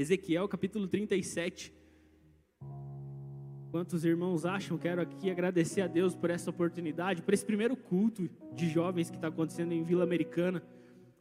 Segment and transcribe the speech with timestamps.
[0.00, 1.74] Ezequiel capítulo 37.
[3.70, 4.78] Quantos irmãos acham?
[4.78, 9.16] Quero aqui agradecer a Deus por essa oportunidade, por esse primeiro culto de jovens que
[9.16, 10.62] está acontecendo em Vila Americana,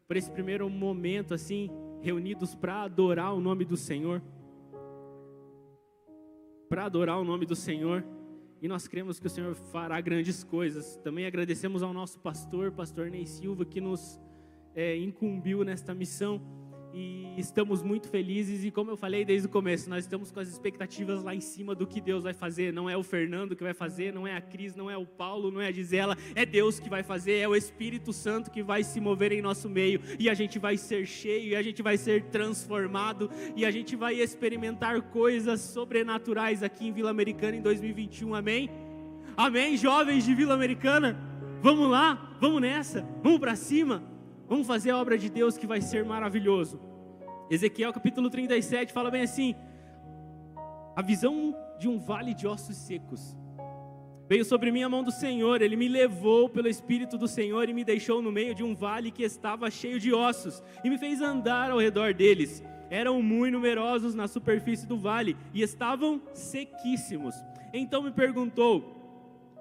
[0.07, 1.69] por esse primeiro momento assim,
[1.99, 4.21] reunidos para adorar o nome do Senhor.
[6.69, 8.05] Para adorar o nome do Senhor.
[8.61, 10.95] E nós cremos que o Senhor fará grandes coisas.
[11.03, 14.21] Também agradecemos ao nosso pastor, pastor Ney Silva, que nos
[14.73, 16.41] é, incumbiu nesta missão
[16.93, 20.47] e estamos muito felizes e como eu falei desde o começo, nós estamos com as
[20.47, 22.73] expectativas lá em cima do que Deus vai fazer.
[22.73, 25.51] Não é o Fernando que vai fazer, não é a Cris, não é o Paulo,
[25.51, 28.83] não é a Gisela, é Deus que vai fazer, é o Espírito Santo que vai
[28.83, 31.97] se mover em nosso meio e a gente vai ser cheio, e a gente vai
[31.97, 38.33] ser transformado e a gente vai experimentar coisas sobrenaturais aqui em Vila Americana em 2021.
[38.33, 38.69] Amém?
[39.37, 41.17] Amém, jovens de Vila Americana?
[41.61, 44.18] Vamos lá, vamos nessa, vamos para cima.
[44.49, 46.81] Vamos fazer a obra de Deus que vai ser maravilhoso.
[47.51, 49.53] Ezequiel capítulo 37 fala bem assim:
[50.95, 53.37] a visão de um vale de ossos secos.
[54.27, 57.73] Veio sobre mim a mão do Senhor, ele me levou pelo Espírito do Senhor e
[57.73, 61.21] me deixou no meio de um vale que estava cheio de ossos, e me fez
[61.21, 62.63] andar ao redor deles.
[62.89, 67.35] Eram muito numerosos na superfície do vale e estavam sequíssimos.
[67.71, 68.95] Então me perguntou: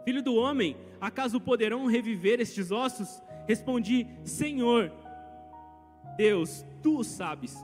[0.03, 3.23] Filho do homem, acaso poderão reviver estes ossos?
[3.49, 4.93] Respondi: Senhor,
[6.19, 7.57] Deus, tu sabes.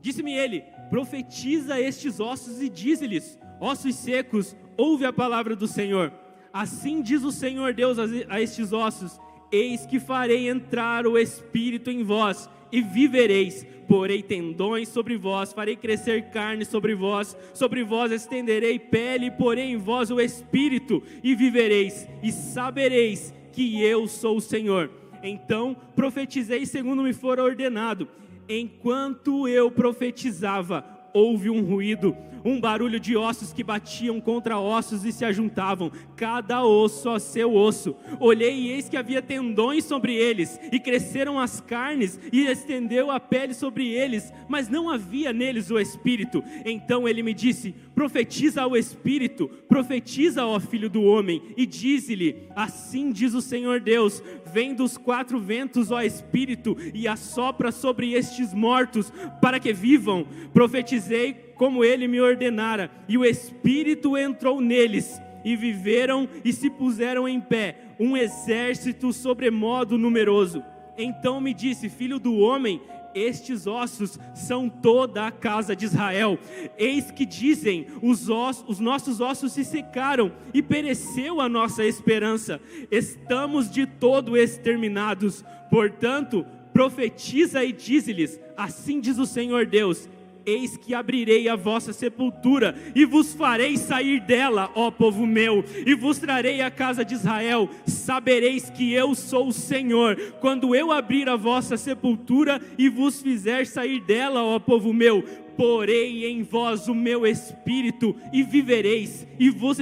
[0.00, 6.12] Disse-me ele: Profetiza estes ossos e dize-lhes: Ossos secos, ouve a palavra do Senhor.
[6.52, 9.18] Assim diz o Senhor Deus a estes ossos:
[9.50, 13.66] Eis que farei entrar o espírito em vós e vivereis.
[13.88, 19.76] Porei tendões sobre vós, farei crescer carne sobre vós, sobre vós estenderei pele, porei em
[19.76, 27.02] vós o espírito e vivereis, e sabereis que eu sou o Senhor então profetizei segundo
[27.02, 28.08] me for ordenado.
[28.48, 32.14] Enquanto eu profetizava, houve um ruído,
[32.44, 37.54] um barulho de ossos que batiam contra ossos e se ajuntavam, cada osso a seu
[37.54, 37.96] osso.
[38.20, 43.18] Olhei e eis que havia tendões sobre eles, e cresceram as carnes, e estendeu a
[43.18, 46.44] pele sobre eles, mas não havia neles o espírito.
[46.64, 53.10] Então ele me disse: Profetiza ao espírito, profetiza, ó filho do homem, e dize-lhe: Assim
[53.10, 59.12] diz o Senhor Deus: Vem dos quatro ventos, ó espírito, e assopra sobre estes mortos,
[59.40, 60.26] para que vivam.
[60.52, 67.28] Profetizei como ele me ordenara, e o Espírito entrou neles, e viveram e se puseram
[67.28, 70.64] em pé, um exército sobremodo numeroso.
[70.96, 72.80] Então me disse: Filho do homem,
[73.14, 76.38] estes ossos são toda a casa de Israel.
[76.76, 82.60] Eis que dizem: os, ossos, os nossos ossos se secaram e pereceu a nossa esperança.
[82.90, 85.44] Estamos de todo exterminados.
[85.70, 90.08] Portanto, profetiza e dize-lhes: Assim diz o Senhor Deus:
[90.46, 95.94] Eis que abrirei a vossa sepultura e vos farei sair dela, ó povo meu, e
[95.94, 97.68] vos trarei a casa de Israel.
[97.86, 103.66] Sabereis que eu sou o Senhor, quando eu abrir a vossa sepultura e vos fizer
[103.66, 105.22] sair dela, ó povo meu.
[105.56, 109.78] Porei em vós o meu espírito e vivereis, e vos,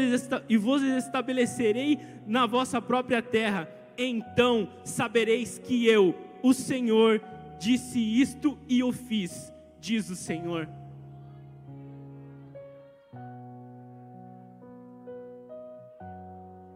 [0.49, 3.69] e vos estabelecerei na vossa própria terra.
[3.97, 7.21] Então sabereis que eu, o Senhor,
[7.59, 9.52] disse isto e o fiz
[9.83, 10.69] diz o Senhor.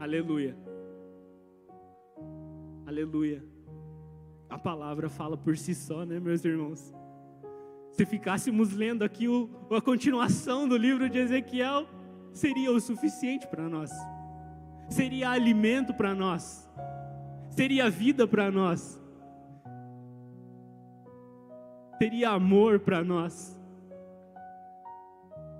[0.00, 0.56] Aleluia.
[2.84, 3.44] Aleluia.
[4.50, 6.92] A palavra fala por si só, né, meus irmãos?
[7.92, 11.86] Se ficássemos lendo aqui o, a continuação do livro de Ezequiel,
[12.32, 13.90] seria o suficiente para nós,
[14.90, 16.68] seria alimento para nós,
[17.50, 19.00] seria vida para nós
[21.98, 23.58] teria amor para nós.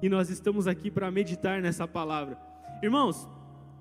[0.03, 2.39] E nós estamos aqui para meditar nessa palavra.
[2.83, 3.29] Irmãos,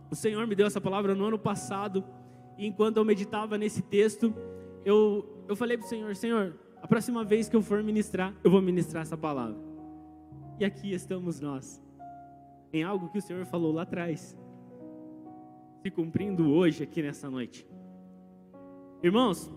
[0.09, 2.03] o Senhor me deu essa palavra no ano passado,
[2.57, 4.33] e enquanto eu meditava nesse texto,
[4.85, 8.49] eu, eu falei para o Senhor: Senhor, a próxima vez que eu for ministrar, eu
[8.49, 9.57] vou ministrar essa palavra.
[10.59, 11.83] E aqui estamos nós,
[12.71, 14.37] em algo que o Senhor falou lá atrás,
[15.81, 17.67] se cumprindo hoje, aqui nessa noite.
[19.03, 19.51] Irmãos,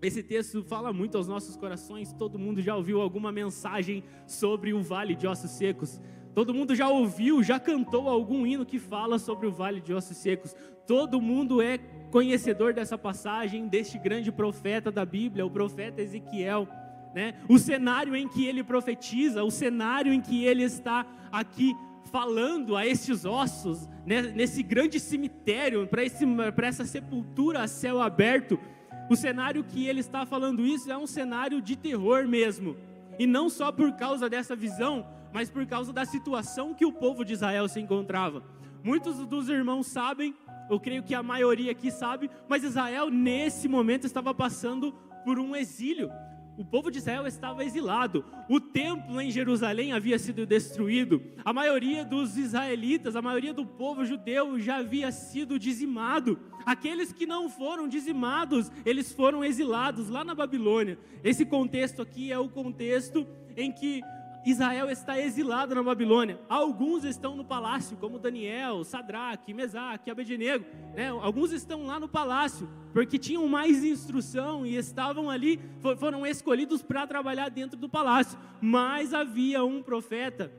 [0.00, 2.12] esse texto fala muito aos nossos corações.
[2.12, 6.00] Todo mundo já ouviu alguma mensagem sobre o vale de ossos secos.
[6.34, 10.16] Todo mundo já ouviu, já cantou algum hino que fala sobre o vale de ossos
[10.16, 10.54] secos.
[10.86, 11.78] Todo mundo é
[12.12, 16.68] conhecedor dessa passagem, deste grande profeta da Bíblia, o profeta Ezequiel.
[17.12, 17.34] Né?
[17.48, 21.74] O cenário em que ele profetiza, o cenário em que ele está aqui
[22.04, 24.22] falando a estes ossos, né?
[24.22, 28.58] nesse grande cemitério, para essa sepultura a céu aberto
[29.08, 32.76] o cenário que ele está falando isso é um cenário de terror mesmo.
[33.18, 37.24] E não só por causa dessa visão, mas por causa da situação que o povo
[37.24, 38.42] de Israel se encontrava.
[38.82, 40.34] Muitos dos irmãos sabem,
[40.70, 44.92] eu creio que a maioria aqui sabe, mas Israel nesse momento estava passando
[45.24, 46.10] por um exílio.
[46.58, 48.24] O povo de Israel estava exilado.
[48.48, 51.22] O templo em Jerusalém havia sido destruído.
[51.44, 56.36] A maioria dos israelitas, a maioria do povo judeu já havia sido dizimado.
[56.66, 60.98] Aqueles que não foram dizimados, eles foram exilados lá na Babilônia.
[61.22, 63.24] Esse contexto aqui é o contexto
[63.56, 64.02] em que
[64.50, 66.40] Israel está exilado na Babilônia.
[66.48, 70.64] Alguns estão no palácio, como Daniel, Sadraque, Mesaque, Abednego.
[70.94, 71.08] Né?
[71.08, 75.60] Alguns estão lá no palácio, porque tinham mais instrução e estavam ali,
[75.98, 78.38] foram escolhidos para trabalhar dentro do palácio.
[78.60, 80.50] Mas havia um profeta,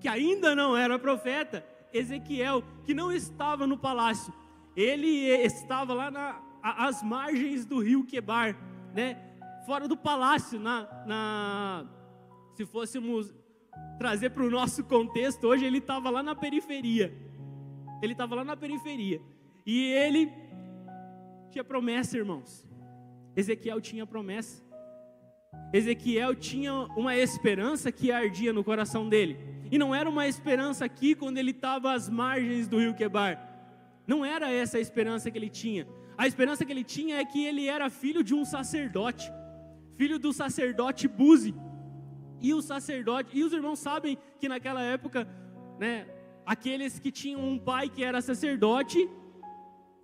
[0.00, 4.32] que ainda não era profeta, Ezequiel, que não estava no palácio.
[4.76, 8.56] Ele estava lá na, às margens do rio Quebar,
[8.94, 9.16] né?
[9.64, 11.97] fora do palácio, na, na
[12.58, 13.32] se fôssemos
[14.00, 17.16] trazer para o nosso contexto, hoje ele estava lá na periferia.
[18.02, 19.20] Ele estava lá na periferia.
[19.64, 20.28] E ele
[21.52, 22.66] tinha promessa, irmãos.
[23.36, 24.60] Ezequiel tinha promessa.
[25.72, 29.38] Ezequiel tinha uma esperança que ardia no coração dele.
[29.70, 33.38] E não era uma esperança aqui quando ele estava às margens do rio Quebar.
[34.04, 35.86] Não era essa a esperança que ele tinha.
[36.16, 39.30] A esperança que ele tinha é que ele era filho de um sacerdote,
[39.94, 41.54] filho do sacerdote Buzi
[42.40, 45.28] e o sacerdote, e os irmãos sabem que naquela época,
[45.78, 46.06] né,
[46.46, 49.08] aqueles que tinham um pai que era sacerdote,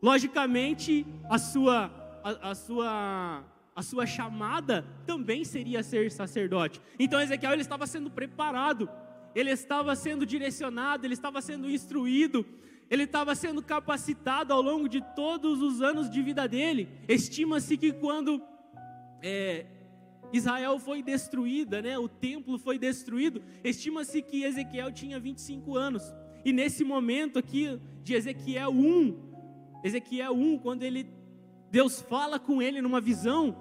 [0.02, 1.90] logicamente a sua
[2.22, 3.44] a, a sua
[3.76, 6.80] a sua chamada também seria ser sacerdote.
[6.98, 8.88] Então Ezequiel ele estava sendo preparado,
[9.34, 12.46] ele estava sendo direcionado, ele estava sendo instruído,
[12.88, 16.88] ele estava sendo capacitado ao longo de todos os anos de vida dele.
[17.08, 18.40] Estima-se que quando
[19.22, 19.66] é,
[20.36, 21.96] Israel foi destruída, né?
[21.96, 23.40] o templo foi destruído.
[23.62, 26.02] Estima-se que Ezequiel tinha 25 anos.
[26.44, 31.08] E nesse momento aqui de Ezequiel 1, Ezequiel 1, quando ele
[31.70, 33.56] Deus fala com ele numa visão,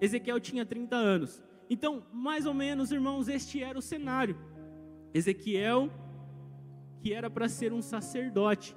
[0.00, 1.42] Ezequiel tinha 30 anos.
[1.68, 4.38] Então, mais ou menos, irmãos, este era o cenário.
[5.12, 5.90] Ezequiel,
[7.00, 8.76] que era para ser um sacerdote,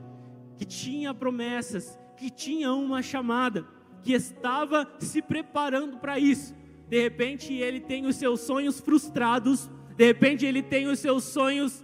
[0.57, 3.67] que tinha promessas, que tinha uma chamada,
[4.01, 6.57] que estava se preparando para isso
[6.89, 11.83] de repente ele tem os seus sonhos frustrados, de repente ele tem os seus sonhos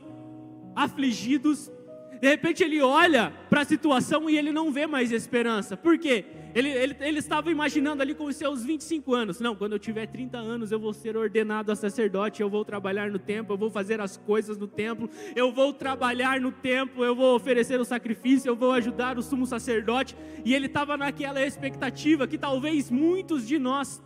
[0.76, 1.72] afligidos,
[2.20, 5.78] de repente ele olha para a situação e ele não vê mais esperança.
[5.78, 6.26] Por quê?
[6.56, 10.08] Ele, ele, ele estava imaginando ali com os seus 25 anos: não, quando eu tiver
[10.08, 13.70] 30 anos eu vou ser ordenado a sacerdote, eu vou trabalhar no templo, eu vou
[13.70, 18.50] fazer as coisas no templo, eu vou trabalhar no templo, eu vou oferecer o sacrifício,
[18.50, 20.16] eu vou ajudar o sumo sacerdote.
[20.44, 24.02] E ele estava naquela expectativa que talvez muitos de nós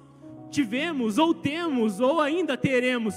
[0.50, 3.16] tivemos, ou temos, ou ainda teremos,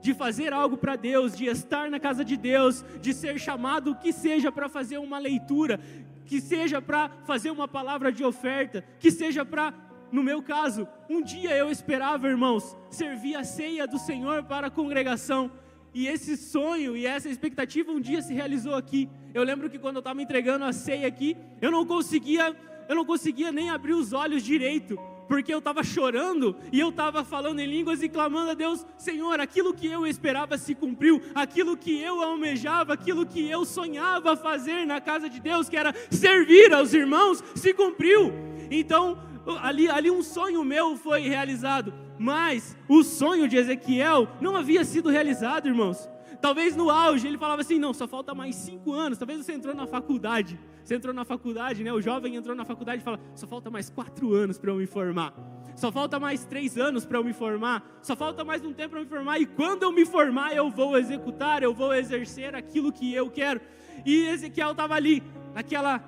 [0.00, 4.12] de fazer algo para Deus, de estar na casa de Deus, de ser chamado, que
[4.12, 5.80] seja para fazer uma leitura,
[6.24, 9.74] que seja para fazer uma palavra de oferta, que seja para,
[10.12, 14.70] no meu caso, um dia eu esperava, irmãos, servir a ceia do Senhor para a
[14.70, 15.50] congregação,
[15.92, 19.08] e esse sonho e essa expectativa um dia se realizou aqui.
[19.32, 22.54] Eu lembro que quando eu estava entregando a ceia aqui, eu não conseguia,
[22.88, 27.22] eu não conseguia nem abrir os olhos direito, porque eu estava chorando e eu estava
[27.22, 31.76] falando em línguas e clamando a Deus: Senhor, aquilo que eu esperava se cumpriu, aquilo
[31.76, 36.72] que eu almejava, aquilo que eu sonhava fazer na casa de Deus, que era servir
[36.72, 38.32] aos irmãos, se cumpriu.
[38.70, 39.18] Então,
[39.60, 45.10] ali, ali um sonho meu foi realizado, mas o sonho de Ezequiel não havia sido
[45.10, 46.08] realizado, irmãos.
[46.40, 49.18] Talvez no auge ele falava assim: não, só falta mais cinco anos.
[49.18, 50.58] Talvez você entrou na faculdade.
[50.88, 51.92] Você entrou na faculdade, né?
[51.92, 54.86] O jovem entrou na faculdade e fala: só falta mais quatro anos para eu me
[54.86, 55.34] formar.
[55.76, 58.00] Só falta mais três anos para eu me formar.
[58.00, 59.38] Só falta mais um tempo para eu me formar.
[59.38, 63.60] E quando eu me formar, eu vou executar, eu vou exercer aquilo que eu quero.
[64.02, 65.22] E Ezequiel estava ali,
[65.54, 66.02] naquela,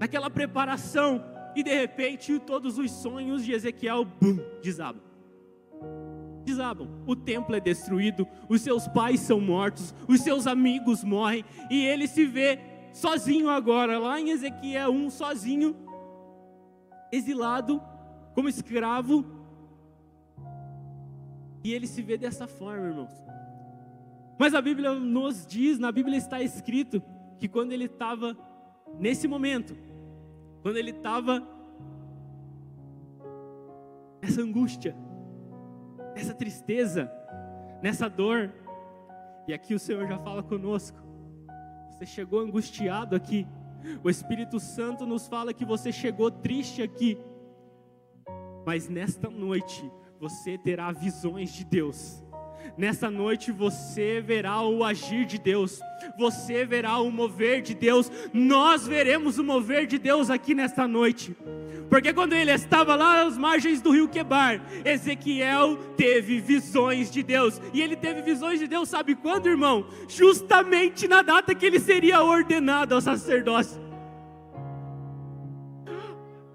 [0.00, 1.24] naquela preparação.
[1.54, 5.00] E de repente, todos os sonhos de Ezequiel, bum, desabam
[6.44, 6.88] desabam.
[7.06, 12.06] O templo é destruído, os seus pais são mortos, os seus amigos morrem, e ele
[12.06, 12.58] se vê
[12.94, 15.76] sozinho agora, lá em Ezequiel 1, sozinho,
[17.12, 17.82] exilado,
[18.34, 19.24] como escravo,
[21.62, 23.12] e ele se vê dessa forma, irmãos.
[24.38, 27.02] Mas a Bíblia nos diz, na Bíblia está escrito,
[27.38, 28.36] que quando ele estava
[28.98, 29.76] nesse momento,
[30.62, 31.42] quando ele estava
[34.22, 34.96] nessa angústia,
[36.14, 37.12] nessa tristeza,
[37.82, 38.50] nessa dor.
[39.46, 41.03] E aqui o Senhor já fala conosco.
[41.94, 43.46] Você chegou angustiado aqui.
[44.02, 47.16] O Espírito Santo nos fala que você chegou triste aqui.
[48.66, 52.20] Mas nesta noite você terá visões de Deus.
[52.76, 55.80] Nessa noite você verá o agir de Deus,
[56.18, 61.36] você verá o mover de Deus, nós veremos o mover de Deus aqui nesta noite.
[61.94, 67.62] Porque quando ele estava lá às margens do rio Quebar, Ezequiel teve visões de Deus.
[67.72, 69.86] E ele teve visões de Deus, sabe quando, irmão?
[70.08, 73.80] Justamente na data que ele seria ordenado ao sacerdócio.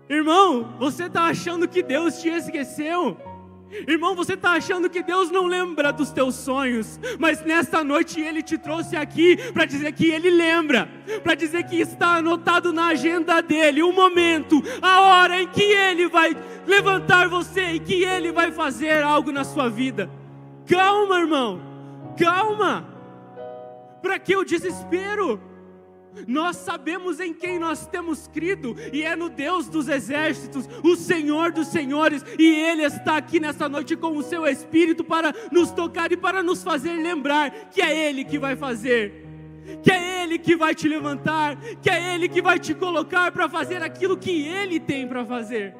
[0.09, 3.17] Irmão, você está achando que Deus te esqueceu?
[3.87, 8.41] Irmão, você está achando que Deus não lembra dos teus sonhos, mas nesta noite Ele
[8.41, 10.89] te trouxe aqui para dizer que Ele lembra,
[11.23, 16.07] para dizer que está anotado na agenda dele o momento, a hora em que Ele
[16.07, 16.35] vai
[16.65, 20.09] levantar você e que Ele vai fazer algo na sua vida.
[20.65, 21.61] Calma, irmão,
[22.17, 22.87] calma.
[24.01, 25.48] Para que o desespero?
[26.27, 31.51] Nós sabemos em quem nós temos crido, e é no Deus dos exércitos, o Senhor
[31.51, 36.11] dos senhores, e Ele está aqui nessa noite com o seu Espírito para nos tocar
[36.11, 39.25] e para nos fazer lembrar que é Ele que vai fazer,
[39.83, 43.47] que é Ele que vai te levantar, que é Ele que vai te colocar para
[43.47, 45.75] fazer aquilo que Ele tem para fazer.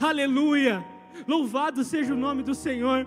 [0.00, 0.84] Aleluia!
[1.26, 3.06] Louvado seja o nome do Senhor.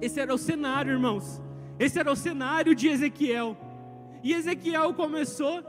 [0.00, 1.42] Esse era o cenário, irmãos.
[1.78, 3.56] Esse era o cenário de Ezequiel.
[4.22, 5.62] E Ezequiel começou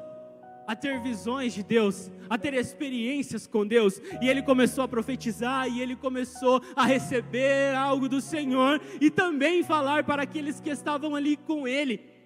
[0.68, 5.68] a ter visões de Deus, a ter experiências com Deus, e ele começou a profetizar,
[5.68, 11.16] e ele começou a receber algo do Senhor, e também falar para aqueles que estavam
[11.16, 12.19] ali com ele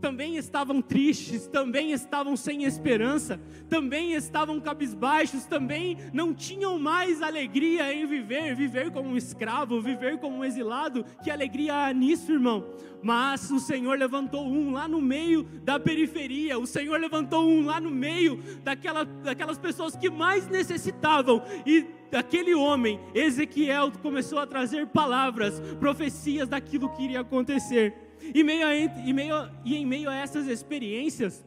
[0.00, 7.92] também estavam tristes, também estavam sem esperança, também estavam cabisbaixos, também não tinham mais alegria
[7.94, 11.04] em viver, viver como um escravo, viver como um exilado.
[11.22, 12.66] Que alegria há nisso, irmão?
[13.00, 17.80] Mas o Senhor levantou um lá no meio da periferia, o Senhor levantou um lá
[17.80, 24.86] no meio daquela, daquelas pessoas que mais necessitavam, e aquele homem, Ezequiel, começou a trazer
[24.88, 28.11] palavras, profecias daquilo que iria acontecer.
[28.34, 31.44] E, meio a, e, meio, e em meio a essas experiências,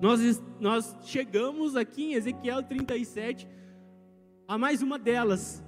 [0.00, 3.46] nós, nós chegamos aqui em Ezequiel 37
[4.48, 5.62] a mais uma delas,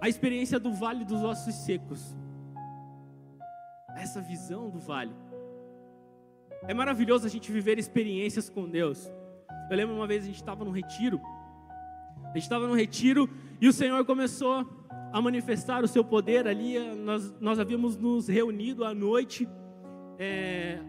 [0.00, 2.14] a experiência do vale dos ossos secos.
[3.96, 5.14] Essa visão do vale.
[6.68, 9.10] É maravilhoso a gente viver experiências com Deus.
[9.70, 11.20] Eu lembro uma vez a gente estava no retiro,
[12.24, 13.28] a gente estava no retiro
[13.60, 14.83] e o Senhor começou
[15.14, 16.76] a manifestar o seu poder ali.
[16.96, 19.48] Nós, nós havíamos nos reunido à noite,
[20.18, 20.80] é,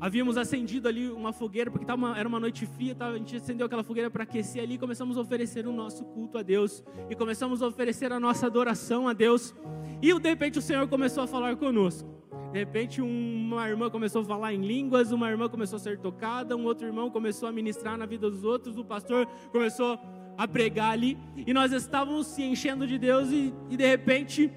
[0.00, 3.66] havíamos acendido ali uma fogueira, porque tava era uma noite fria, tava, a gente acendeu
[3.66, 7.60] aquela fogueira para aquecer ali, começamos a oferecer o nosso culto a Deus, e começamos
[7.60, 9.54] a oferecer a nossa adoração a Deus,
[10.00, 12.16] e de repente o Senhor começou a falar conosco.
[12.52, 16.56] De repente, uma irmã começou a falar em línguas, uma irmã começou a ser tocada,
[16.56, 20.00] um outro irmão começou a ministrar na vida dos outros, o pastor começou
[20.36, 24.52] a pregar ali, e nós estávamos se enchendo de Deus, e, e de repente,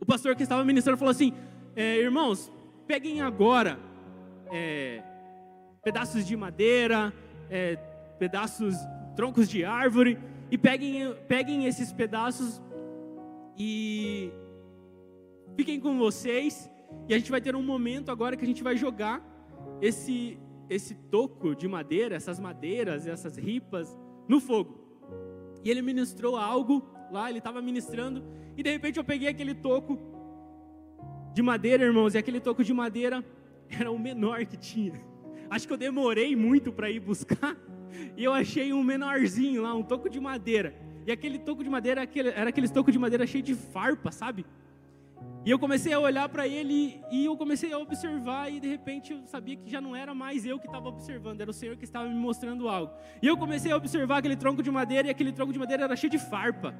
[0.00, 1.32] o pastor que estava ministrando falou assim:
[1.74, 2.52] é, Irmãos,
[2.86, 3.78] peguem agora
[4.52, 5.02] é,
[5.82, 7.12] pedaços de madeira,
[7.50, 7.76] é,
[8.18, 8.74] pedaços,
[9.16, 10.18] troncos de árvore,
[10.50, 12.62] e peguem, peguem esses pedaços
[13.56, 14.32] e
[15.56, 16.70] fiquem com vocês,
[17.08, 19.22] e a gente vai ter um momento agora que a gente vai jogar
[19.80, 23.98] esse, esse toco de madeira, essas madeiras, essas ripas,
[24.30, 24.78] no fogo.
[25.64, 28.22] E ele ministrou algo lá, ele estava ministrando,
[28.56, 29.98] e de repente eu peguei aquele toco
[31.34, 33.24] de madeira, irmãos, e aquele toco de madeira
[33.68, 34.94] era o menor que tinha.
[35.50, 37.56] Acho que eu demorei muito para ir buscar,
[38.16, 40.76] e eu achei um menorzinho lá, um toco de madeira.
[41.04, 44.46] E aquele toco de madeira era aquele toco de madeira cheio de farpa, sabe?
[45.44, 49.12] E eu comecei a olhar para ele e eu comecei a observar e de repente
[49.12, 51.84] eu sabia que já não era mais eu que estava observando, era o Senhor que
[51.84, 52.92] estava me mostrando algo.
[53.22, 55.96] E eu comecei a observar aquele tronco de madeira e aquele tronco de madeira era
[55.96, 56.74] cheio de farpa.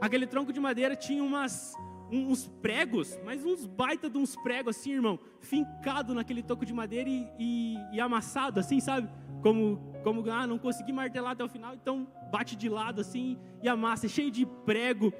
[0.00, 1.74] Aquele tronco de madeira tinha umas
[2.12, 7.08] uns pregos, mas uns baita de uns pregos assim, irmão, fincado naquele toco de madeira
[7.08, 9.08] e, e, e amassado assim, sabe?
[9.42, 13.68] Como, como, ah, não consegui martelar até o final, então bate de lado assim e
[13.68, 15.12] amassa, cheio de prego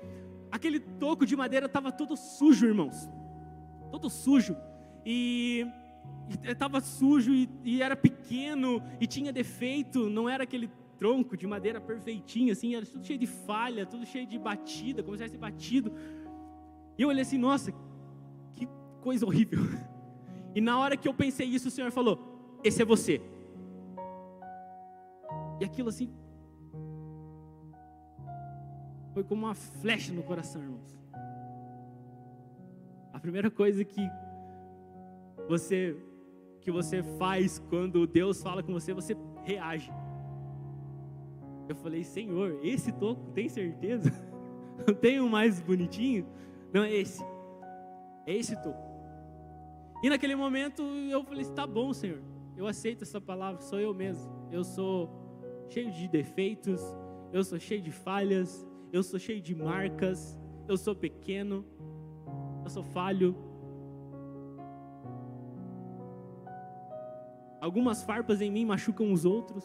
[0.50, 3.08] aquele toco de madeira estava todo sujo, irmãos.
[3.90, 4.56] Todo sujo.
[5.04, 5.66] E
[6.44, 11.80] estava sujo e, e, era pequeno e tinha defeito, não era aquele tronco de madeira
[11.80, 15.92] perfeitinho, assim, era tudo cheio de falha, tudo cheio de batida, como se tivesse batido.
[16.98, 17.72] E eu olhei assim, nossa,
[18.54, 18.68] que
[19.00, 19.60] coisa horrível.
[20.52, 23.22] E na hora que eu pensei isso, o Senhor falou: Esse é você.
[25.60, 26.12] E aquilo assim
[29.20, 30.98] foi como uma flecha no coração, irmãos.
[33.12, 34.00] A primeira coisa que
[35.46, 35.94] você
[36.62, 39.90] que você faz quando Deus fala com você, você reage.
[41.68, 44.10] Eu falei, Senhor, esse toco, tem certeza?
[44.86, 46.26] Não tem um mais bonitinho?
[46.72, 47.22] Não é esse.
[48.26, 48.78] É esse toco.
[50.02, 52.22] E naquele momento eu falei: tá bom, Senhor,
[52.56, 54.30] eu aceito essa palavra, sou eu mesmo.
[54.50, 55.10] Eu sou
[55.68, 56.80] cheio de defeitos,
[57.32, 61.64] eu sou cheio de falhas, eu sou cheio de marcas, eu sou pequeno,
[62.64, 63.36] eu sou falho.
[67.60, 69.64] Algumas farpas em mim machucam os outros.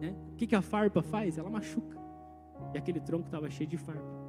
[0.00, 0.14] Né?
[0.32, 1.38] O que, que a farpa faz?
[1.38, 1.98] Ela machuca.
[2.74, 4.20] E aquele tronco estava cheio de farpa.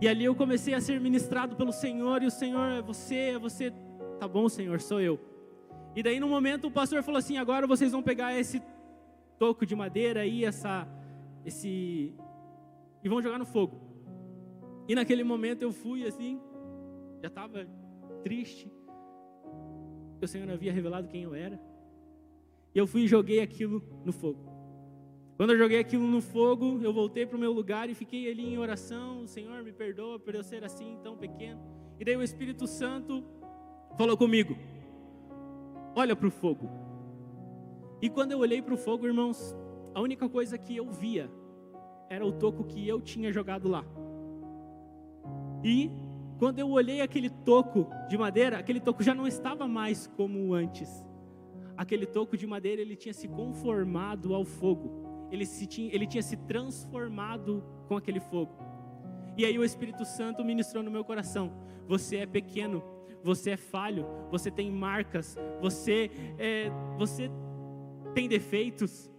[0.00, 3.38] E ali eu comecei a ser ministrado pelo Senhor, e o Senhor, é você, é
[3.38, 3.72] você,
[4.18, 5.20] tá bom, Senhor, sou eu.
[5.94, 8.60] E daí no momento o pastor falou assim: agora vocês vão pegar esse
[9.38, 10.86] toco de madeira aí, essa,
[11.44, 12.14] esse,
[13.02, 13.80] e vão jogar no fogo.
[14.88, 16.40] E naquele momento eu fui assim,
[17.22, 17.66] já estava
[18.22, 18.70] triste,
[20.20, 21.60] o Senhor havia revelado quem eu era.
[22.74, 24.52] E eu fui e joguei aquilo no fogo.
[25.36, 28.54] Quando eu joguei aquilo no fogo, eu voltei para o meu lugar e fiquei ali
[28.54, 29.26] em oração.
[29.26, 31.60] Senhor, me perdoa por eu ser assim, tão pequeno.
[31.98, 33.24] E daí o Espírito Santo
[33.96, 34.56] falou comigo:
[35.94, 36.68] Olha para o fogo.
[38.00, 39.56] E quando eu olhei para o fogo, irmãos,
[39.94, 41.30] a única coisa que eu via
[42.10, 43.84] era o toco que eu tinha jogado lá.
[45.62, 45.90] E
[46.38, 51.04] quando eu olhei aquele toco de madeira, aquele toco já não estava mais como antes.
[51.76, 56.22] Aquele toco de madeira ele tinha se conformado ao fogo ele, se tinha, ele tinha
[56.22, 58.52] se transformado com aquele fogo.
[59.36, 61.52] E aí o Espírito Santo ministrou no meu coração:
[61.88, 62.82] você é pequeno,
[63.22, 67.30] você é falho, você tem marcas, você, é, você
[68.14, 69.10] tem defeitos.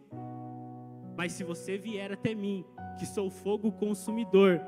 [1.15, 2.65] Mas se você vier até mim,
[2.97, 4.61] que sou fogo consumidor,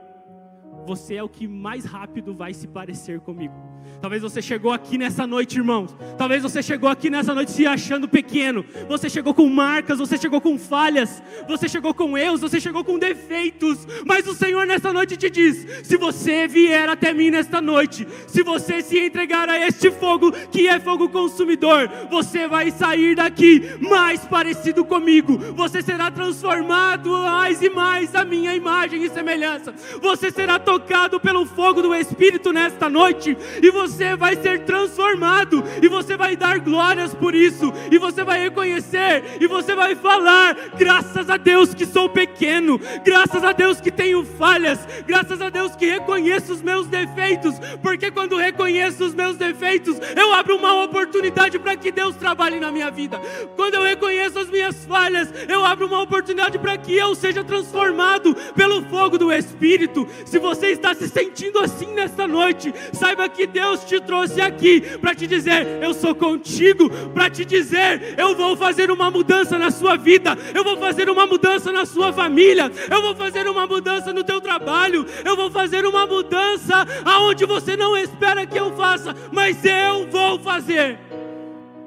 [0.85, 3.66] você é o que mais rápido vai se parecer comigo.
[4.01, 5.95] Talvez você chegou aqui nessa noite, irmãos.
[6.17, 8.63] Talvez você chegou aqui nessa noite se achando pequeno.
[8.87, 12.99] Você chegou com marcas, você chegou com falhas, você chegou com erros, você chegou com
[12.99, 13.87] defeitos.
[14.05, 18.43] Mas o Senhor nessa noite te diz: se você vier até mim nesta noite, se
[18.43, 24.23] você se entregar a este fogo que é fogo consumidor, você vai sair daqui mais
[24.25, 25.37] parecido comigo.
[25.55, 29.73] Você será transformado mais e mais à minha imagem e semelhança.
[30.01, 35.87] Você será tocado pelo fogo do Espírito nesta noite e você vai ser transformado, e
[35.87, 41.29] você vai dar glórias por isso, e você vai reconhecer, e você vai falar: graças
[41.29, 45.85] a Deus que sou pequeno, graças a Deus que tenho falhas, graças a Deus que
[45.85, 51.75] reconheço os meus defeitos, porque quando reconheço os meus defeitos, eu abro uma oportunidade para
[51.75, 53.19] que Deus trabalhe na minha vida.
[53.55, 58.35] Quando eu reconheço as minhas falhas, eu abro uma oportunidade para que eu seja transformado
[58.55, 60.07] pelo fogo do Espírito.
[60.25, 65.15] Se você está se sentindo assim nesta noite, saiba que Deus te trouxe aqui para
[65.15, 69.97] te dizer: Eu sou contigo, para te dizer: Eu vou fazer uma mudança na sua
[69.97, 74.23] vida, eu vou fazer uma mudança na sua família, eu vou fazer uma mudança no
[74.23, 79.65] teu trabalho, eu vou fazer uma mudança aonde você não espera que eu faça, mas
[79.65, 80.99] eu vou fazer.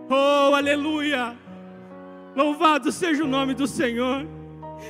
[0.09, 1.37] Oh, aleluia!
[2.35, 4.27] Louvado seja o nome do Senhor.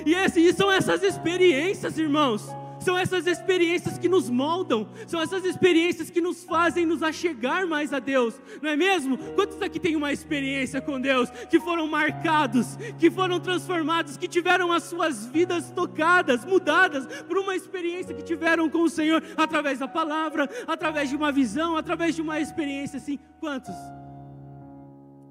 [0.07, 5.45] E, esse, e são essas experiências, irmãos são essas experiências que nos moldam, são essas
[5.45, 9.17] experiências que nos fazem nos achegar mais a Deus, não é mesmo?
[9.35, 14.73] Quantos aqui têm uma experiência com Deus, que foram marcados, que foram transformados, que tiveram
[14.73, 19.89] as suas vidas tocadas, mudadas por uma experiência que tiveram com o Senhor, através da
[19.89, 23.19] palavra, através de uma visão, através de uma experiência assim?
[23.39, 23.75] Quantos?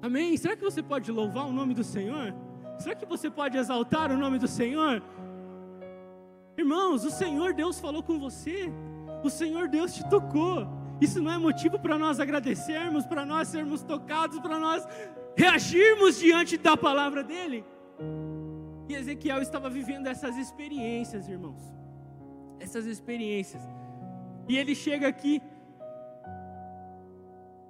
[0.02, 0.36] Amém?
[0.36, 2.34] Será que você pode louvar o nome do Senhor?
[2.78, 5.02] Será que você pode exaltar o nome do Senhor?
[6.60, 8.70] Irmãos, o Senhor Deus falou com você,
[9.24, 10.68] o Senhor Deus te tocou.
[11.00, 14.86] Isso não é motivo para nós agradecermos, para nós sermos tocados, para nós
[15.34, 17.64] reagirmos diante da palavra dele.
[18.88, 21.62] E Ezequiel estava vivendo essas experiências, irmãos.
[22.58, 23.62] Essas experiências.
[24.46, 25.40] E ele chega aqui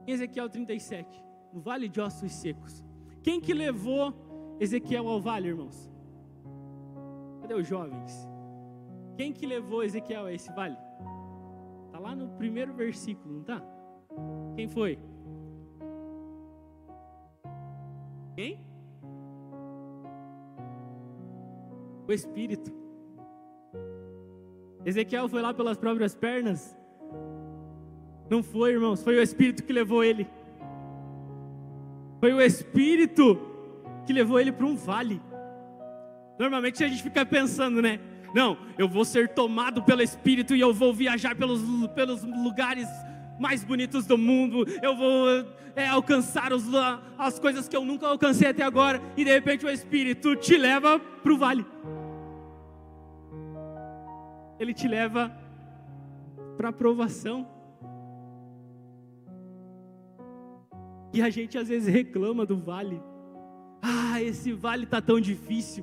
[0.04, 2.84] em Ezequiel 37, no vale de ossos secos.
[3.22, 5.88] Quem que levou Ezequiel ao vale, irmãos?
[7.42, 8.29] Cadê os jovens?
[9.20, 10.78] Quem que levou Ezequiel a esse vale?
[11.84, 13.62] Está lá no primeiro versículo, não está?
[14.56, 14.98] Quem foi?
[18.34, 18.66] Quem?
[22.08, 22.72] O Espírito.
[24.86, 26.74] Ezequiel foi lá pelas próprias pernas?
[28.30, 30.26] Não foi, irmãos, foi o Espírito que levou ele.
[32.20, 33.38] Foi o Espírito
[34.06, 35.20] que levou ele para um vale.
[36.38, 38.00] Normalmente a gente fica pensando, né?
[38.34, 41.60] Não, eu vou ser tomado pelo Espírito e eu vou viajar pelos,
[41.94, 42.88] pelos lugares
[43.38, 45.26] mais bonitos do mundo, eu vou
[45.74, 46.64] é, alcançar os,
[47.16, 50.98] as coisas que eu nunca alcancei até agora, e de repente o Espírito te leva
[50.98, 51.64] para o vale.
[54.58, 55.34] Ele te leva
[56.58, 57.48] para a provação.
[61.14, 63.02] E a gente às vezes reclama do vale.
[63.80, 65.82] Ah, esse vale está tão difícil.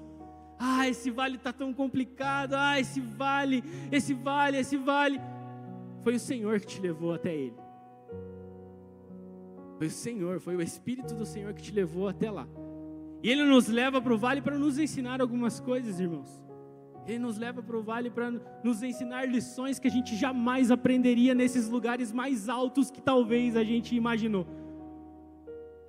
[0.60, 2.54] Ah, esse vale está tão complicado.
[2.54, 5.20] Ah, esse vale, esse vale, esse vale.
[6.04, 7.56] Foi o Senhor que te levou até ele.
[9.78, 12.48] Foi o Senhor, foi o Espírito do Senhor que te levou até lá.
[13.22, 16.44] E Ele nos leva para o vale para nos ensinar algumas coisas, irmãos.
[17.06, 18.32] Ele nos leva para o vale para
[18.64, 23.64] nos ensinar lições que a gente jamais aprenderia nesses lugares mais altos que talvez a
[23.64, 24.46] gente imaginou.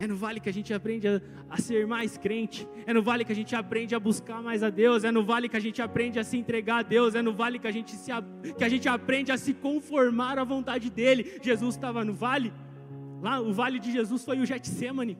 [0.01, 2.69] É no vale que a gente aprende a, a, ser mais crente.
[2.87, 5.03] É no vale que a gente aprende a buscar mais a Deus.
[5.03, 7.17] É no vale que a gente aprende a se entregar a Deus.
[7.17, 8.13] É no vale que a gente, se,
[8.57, 11.41] que a gente aprende a se conformar à vontade dEle.
[11.43, 12.53] Jesus estava no vale.
[13.21, 15.19] Lá, o vale de Jesus foi o Getsemane.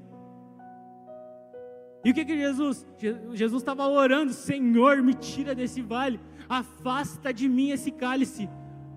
[2.05, 2.87] E o que que Jesus?
[3.33, 8.49] Jesus estava orando: Senhor, me tira desse vale, afasta de mim esse cálice.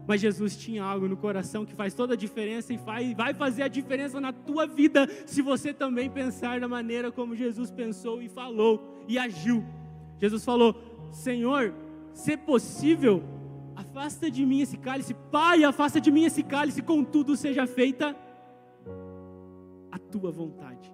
[0.08, 3.64] Mas Jesus tinha algo no coração que faz toda a diferença e faz, vai fazer
[3.64, 8.28] a diferença na tua vida se você também pensar da maneira como Jesus pensou e
[8.28, 9.64] falou e agiu.
[10.20, 10.76] Jesus falou:
[11.12, 11.74] Senhor,
[12.14, 13.24] se possível,
[13.76, 15.14] afasta de mim esse cálice.
[15.32, 18.16] Pai, afasta de mim esse cálice, contudo seja feita
[19.92, 20.92] a tua vontade.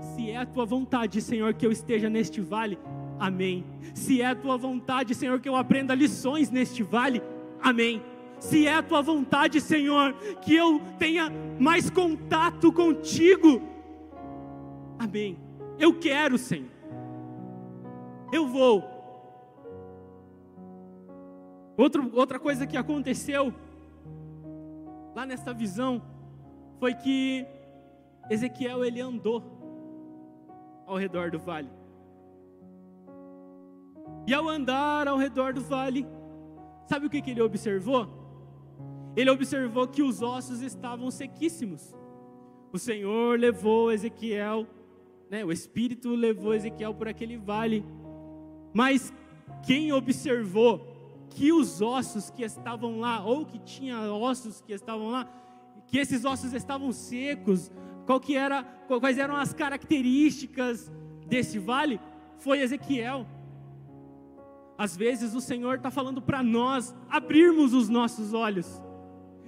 [0.00, 2.78] Se é a tua vontade, Senhor, que eu esteja neste vale,
[3.18, 3.64] amém.
[3.94, 7.22] Se é a tua vontade, Senhor, que eu aprenda lições neste vale,
[7.60, 8.02] amém.
[8.40, 13.60] Se é a tua vontade, Senhor, que eu tenha mais contato contigo,
[14.98, 15.38] amém.
[15.78, 16.70] Eu quero, Senhor.
[18.32, 18.82] Eu vou.
[21.76, 23.52] Outro, outra coisa que aconteceu
[25.14, 26.02] lá nessa visão
[26.78, 27.46] foi que
[28.30, 29.42] Ezequiel ele andou
[30.86, 31.70] ao redor do vale.
[34.26, 36.06] E ao andar ao redor do vale,
[36.86, 38.19] sabe o que, que ele observou?
[39.16, 41.94] Ele observou que os ossos estavam sequíssimos.
[42.72, 44.66] O Senhor levou Ezequiel,
[45.28, 47.84] né, o Espírito levou Ezequiel por aquele vale.
[48.72, 49.12] Mas
[49.66, 50.86] quem observou
[51.30, 55.28] que os ossos que estavam lá, ou que tinha ossos que estavam lá,
[55.86, 57.70] que esses ossos estavam secos,
[58.06, 58.62] qual que era,
[59.00, 60.90] quais eram as características
[61.26, 62.00] desse vale,
[62.38, 63.26] foi Ezequiel.
[64.78, 68.80] Às vezes o Senhor está falando para nós abrirmos os nossos olhos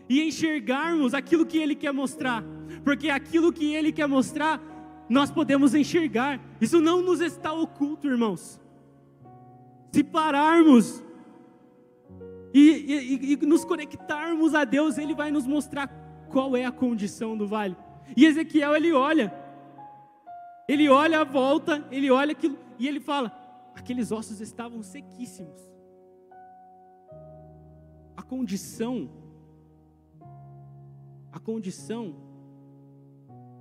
[0.08, 2.44] e enxergarmos aquilo que Ele quer mostrar,
[2.84, 4.60] porque aquilo que Ele quer mostrar,
[5.08, 8.60] nós podemos enxergar, isso não nos está oculto, irmãos.
[9.90, 11.02] Se pararmos
[12.54, 15.88] e, e, e nos conectarmos a Deus, Ele vai nos mostrar
[16.30, 17.76] qual é a condição do vale.
[18.16, 19.32] E Ezequiel ele olha,
[20.66, 23.30] ele olha a volta, ele olha aquilo e ele fala:
[23.74, 25.60] aqueles ossos estavam sequíssimos.
[28.16, 29.08] A condição,
[31.32, 32.14] a condição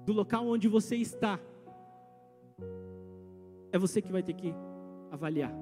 [0.05, 1.39] do local onde você está,
[3.71, 4.53] é você que vai ter que
[5.09, 5.53] avaliar.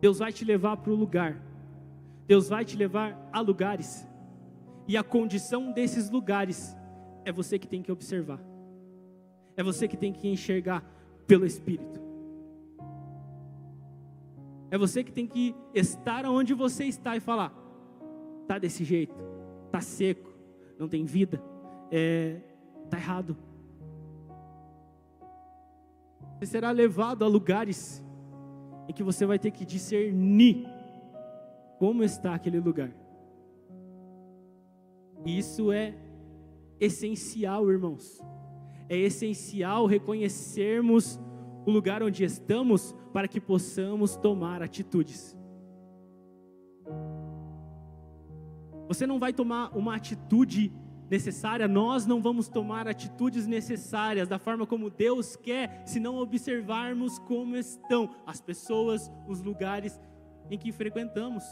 [0.00, 1.40] Deus vai te levar para o lugar,
[2.26, 4.08] Deus vai te levar a lugares,
[4.86, 6.74] e a condição desses lugares
[7.24, 8.40] é você que tem que observar.
[9.54, 10.82] É você que tem que enxergar
[11.26, 12.00] pelo Espírito.
[14.70, 17.52] É você que tem que estar onde você está e falar:
[18.46, 19.14] tá desse jeito,
[19.70, 20.30] tá seco,
[20.78, 21.42] não tem vida,
[21.90, 22.40] é,
[22.88, 23.36] tá errado.
[26.38, 28.04] Você será levado a lugares
[28.88, 30.66] em que você vai ter que discernir
[31.78, 32.90] como está aquele lugar.
[35.24, 35.94] Isso é
[36.80, 38.20] essencial, irmãos.
[38.88, 41.20] É essencial reconhecermos
[41.66, 45.37] o lugar onde estamos para que possamos tomar atitudes.
[48.88, 50.72] Você não vai tomar uma atitude
[51.10, 57.18] necessária, nós não vamos tomar atitudes necessárias da forma como Deus quer, se não observarmos
[57.20, 60.00] como estão as pessoas, os lugares
[60.50, 61.44] em que frequentamos.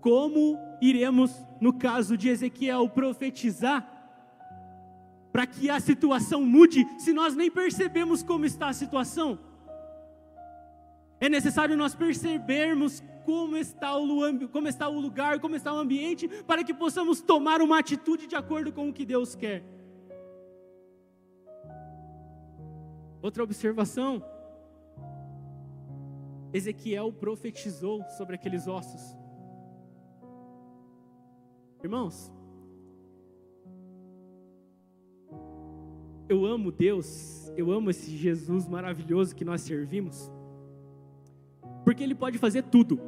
[0.00, 3.94] Como iremos, no caso de Ezequiel, profetizar
[5.32, 9.38] para que a situação mude se nós nem percebemos como está a situação?
[11.20, 16.28] É necessário nós percebermos como está, o, como está o lugar, como está o ambiente,
[16.46, 19.62] para que possamos tomar uma atitude de acordo com o que Deus quer.
[23.20, 24.24] Outra observação:
[26.52, 29.16] Ezequiel profetizou sobre aqueles ossos.
[31.82, 32.32] Irmãos,
[36.28, 40.30] eu amo Deus, eu amo esse Jesus maravilhoso que nós servimos,
[41.88, 43.00] porque Ele pode fazer tudo.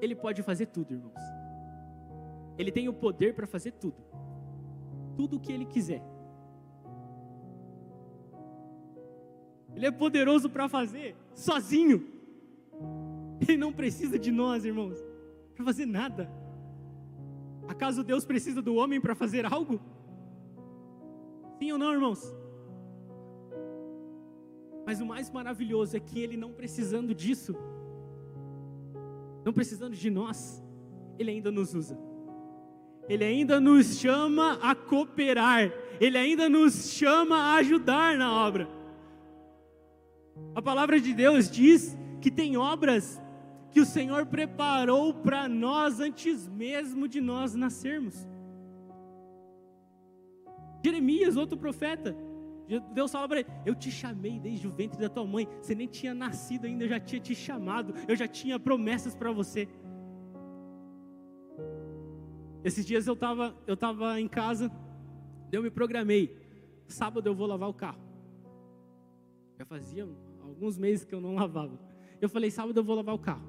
[0.00, 1.20] Ele pode fazer tudo, irmãos.
[2.56, 4.02] Ele tem o poder para fazer tudo.
[5.18, 6.02] Tudo o que ele quiser.
[9.74, 12.06] Ele é poderoso para fazer sozinho.
[13.46, 14.96] Ele não precisa de nós, irmãos,
[15.54, 16.30] para fazer nada.
[17.68, 19.78] Acaso Deus precisa do homem para fazer algo?
[21.58, 22.34] Sim ou não, irmãos?
[24.86, 27.56] Mas o mais maravilhoso é que Ele não precisando disso,
[29.44, 30.64] não precisando de nós,
[31.18, 31.98] Ele ainda nos usa.
[33.08, 38.68] Ele ainda nos chama a cooperar, Ele ainda nos chama a ajudar na obra.
[40.54, 43.20] A palavra de Deus diz que tem obras
[43.70, 48.26] que o Senhor preparou para nós antes mesmo de nós nascermos.
[50.84, 52.16] Jeremias, outro profeta,
[52.92, 55.86] Deus fala para ele: Eu te chamei desde o ventre da tua mãe, você nem
[55.86, 59.68] tinha nascido ainda, eu já tinha te chamado, eu já tinha promessas para você.
[62.64, 64.70] Esses dias eu estava eu tava em casa,
[65.52, 66.36] eu me programei,
[66.88, 68.00] sábado eu vou lavar o carro.
[69.56, 70.08] Já fazia
[70.42, 71.78] alguns meses que eu não lavava.
[72.20, 73.46] Eu falei, sábado eu vou lavar o carro.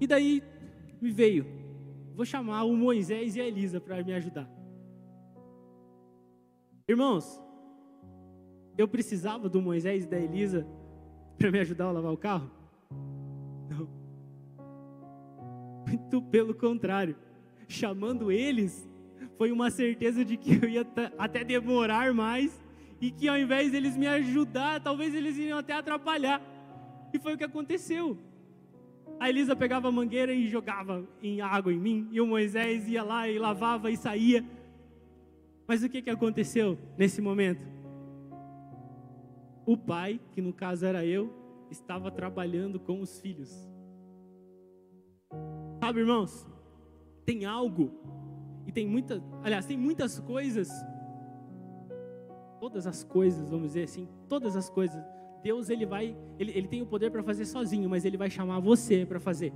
[0.00, 0.42] E daí
[1.00, 1.46] me veio,
[2.14, 4.50] vou chamar o Moisés e a Elisa para me ajudar.
[6.88, 7.40] Irmãos,
[8.76, 10.66] eu precisava do Moisés e da Elisa
[11.38, 12.50] para me ajudar a lavar o carro?
[13.70, 13.88] Não.
[15.86, 17.16] Muito pelo contrário.
[17.68, 18.88] Chamando eles,
[19.36, 20.86] foi uma certeza de que eu ia
[21.18, 22.60] até demorar mais
[23.00, 26.40] e que ao invés deles me ajudar, talvez eles iriam até atrapalhar.
[27.12, 28.16] E foi o que aconteceu.
[29.18, 33.02] A Elisa pegava a mangueira e jogava em água em mim, e o Moisés ia
[33.02, 34.44] lá e lavava e saía.
[35.66, 37.75] Mas o que, que aconteceu nesse momento?
[39.66, 41.32] O pai, que no caso era eu,
[41.70, 43.52] estava trabalhando com os filhos.
[45.80, 46.46] Sabe, irmãos?
[47.24, 47.92] Tem algo,
[48.66, 50.70] e tem muitas, aliás, tem muitas coisas,
[52.60, 55.02] todas as coisas, vamos dizer assim, todas as coisas,
[55.42, 58.60] Deus ele vai, ele, ele tem o poder para fazer sozinho, mas ele vai chamar
[58.60, 59.52] você para fazer.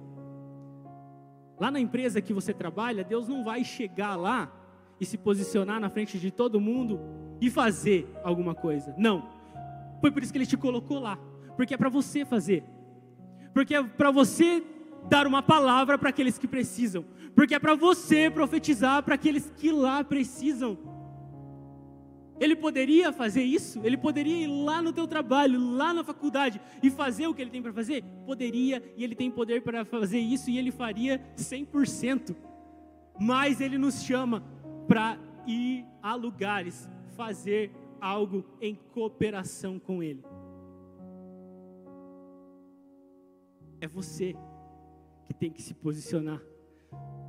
[1.58, 4.52] Lá na empresa que você trabalha, Deus não vai chegar lá
[5.00, 7.00] e se posicionar na frente de todo mundo
[7.40, 8.94] e fazer alguma coisa.
[8.96, 9.39] Não.
[10.00, 11.18] Foi por isso que ele te colocou lá,
[11.56, 12.64] porque é para você fazer.
[13.52, 14.62] Porque é para você
[15.08, 19.70] dar uma palavra para aqueles que precisam, porque é para você profetizar para aqueles que
[19.70, 20.78] lá precisam.
[22.40, 23.80] Ele poderia fazer isso?
[23.84, 27.50] Ele poderia ir lá no teu trabalho, lá na faculdade e fazer o que ele
[27.50, 28.02] tem para fazer?
[28.24, 32.34] Poderia, e ele tem poder para fazer isso e ele faria 100%.
[33.20, 34.42] Mas ele nos chama
[34.88, 40.24] para ir a lugares, fazer algo em cooperação com Ele.
[43.80, 44.34] É você
[45.26, 46.40] que tem que se posicionar.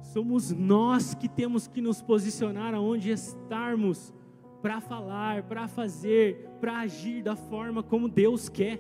[0.01, 4.13] Somos nós que temos que nos posicionar aonde estarmos
[4.61, 8.79] para falar, para fazer, para agir da forma como Deus quer.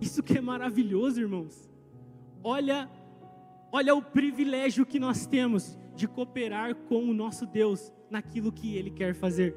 [0.00, 1.68] Isso que é maravilhoso, irmãos.
[2.42, 2.88] Olha,
[3.70, 8.90] olha o privilégio que nós temos de cooperar com o nosso Deus naquilo que Ele
[8.90, 9.54] quer fazer.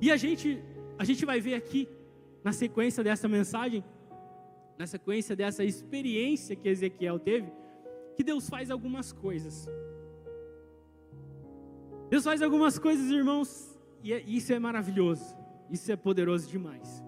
[0.00, 0.62] E a gente,
[0.98, 1.88] a gente vai ver aqui,
[2.42, 3.84] na sequência dessa mensagem,
[4.78, 7.52] na sequência dessa experiência que Ezequiel teve,
[8.16, 9.68] que Deus faz algumas coisas.
[12.08, 15.36] Deus faz algumas coisas, irmãos, e é, isso é maravilhoso,
[15.70, 17.04] isso é poderoso demais.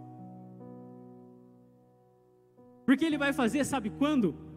[2.84, 4.49] Porque Ele vai fazer, sabe quando?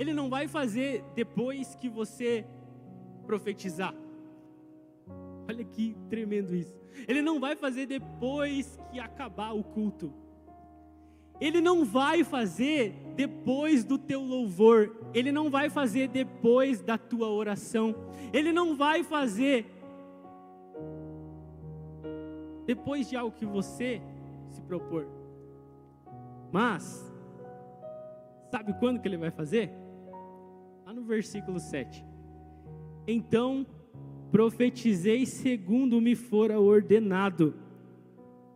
[0.00, 2.46] Ele não vai fazer depois que você
[3.26, 3.94] profetizar.
[5.46, 6.74] Olha que tremendo isso.
[7.06, 10.10] Ele não vai fazer depois que acabar o culto.
[11.38, 14.96] Ele não vai fazer depois do teu louvor.
[15.12, 17.94] Ele não vai fazer depois da tua oração.
[18.32, 19.66] Ele não vai fazer
[22.64, 24.00] depois de algo que você
[24.48, 25.06] se propor.
[26.50, 27.12] Mas,
[28.50, 29.70] sabe quando que ele vai fazer?
[31.10, 32.04] Versículo 7.
[33.06, 33.66] Então
[34.30, 37.54] profetizei segundo me fora ordenado.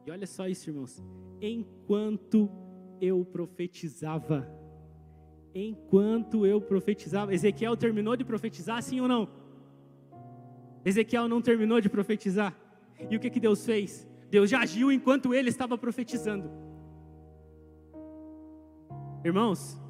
[0.06, 1.02] E olha só isso, irmãos.
[1.40, 2.48] Enquanto
[3.00, 4.48] eu profetizava.
[5.54, 7.34] Enquanto eu profetizava.
[7.34, 9.28] Ezequiel terminou de profetizar, sim ou não?
[10.84, 12.56] Ezequiel não terminou de profetizar.
[13.10, 14.08] E o que, que Deus fez?
[14.30, 16.50] Deus já agiu enquanto ele estava profetizando.
[19.24, 19.80] Irmãos,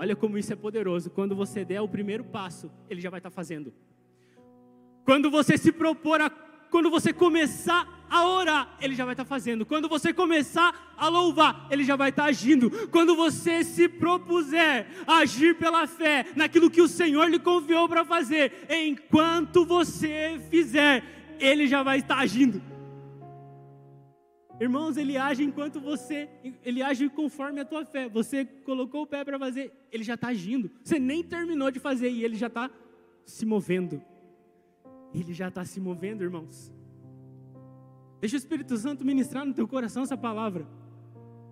[0.00, 1.10] Olha como isso é poderoso.
[1.10, 3.70] Quando você der o primeiro passo, ele já vai estar fazendo.
[5.04, 6.30] Quando você se propor a
[6.70, 9.66] quando você começar a orar, Ele já vai estar fazendo.
[9.66, 12.70] Quando você começar a louvar, Ele já vai estar agindo.
[12.88, 18.04] Quando você se propuser a agir pela fé naquilo que o Senhor lhe confiou para
[18.04, 21.02] fazer, enquanto você fizer,
[21.40, 22.62] Ele já vai estar agindo.
[24.60, 26.28] Irmãos, Ele age enquanto você,
[26.62, 28.08] Ele age conforme a tua fé.
[28.10, 30.70] Você colocou o pé para fazer, Ele já está agindo.
[30.84, 32.70] Você nem terminou de fazer e Ele já está
[33.24, 34.02] se movendo.
[35.14, 36.70] Ele já está se movendo, irmãos.
[38.20, 40.66] Deixa o Espírito Santo ministrar no teu coração essa palavra.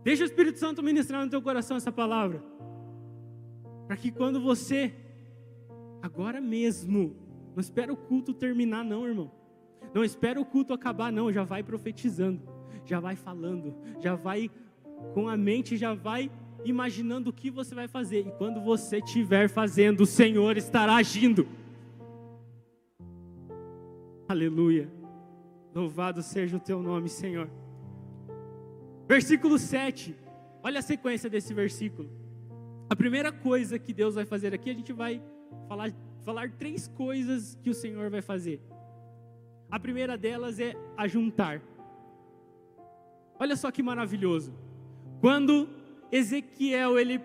[0.04, 2.42] Deixa o Espírito Santo ministrar no teu coração essa palavra.
[3.86, 4.94] Para que quando você,
[6.02, 7.16] agora mesmo,
[7.54, 9.30] não espera o culto terminar, não, irmão.
[9.94, 11.32] Não espera o culto acabar, não.
[11.32, 12.42] Já vai profetizando,
[12.88, 14.50] já vai falando, já vai
[15.12, 16.30] com a mente, já vai
[16.64, 18.26] imaginando o que você vai fazer.
[18.26, 21.46] E quando você estiver fazendo, o Senhor estará agindo.
[24.28, 24.90] Aleluia.
[25.74, 27.48] Louvado seja o teu nome, Senhor.
[29.06, 30.16] Versículo 7.
[30.62, 32.10] Olha a sequência desse versículo.
[32.90, 35.22] A primeira coisa que Deus vai fazer aqui, a gente vai
[35.68, 35.92] falar,
[36.24, 38.60] falar três coisas que o Senhor vai fazer.
[39.70, 41.62] A primeira delas é ajuntar.
[43.38, 44.52] Olha só que maravilhoso.
[45.20, 45.68] Quando
[46.10, 47.20] Ezequiel ele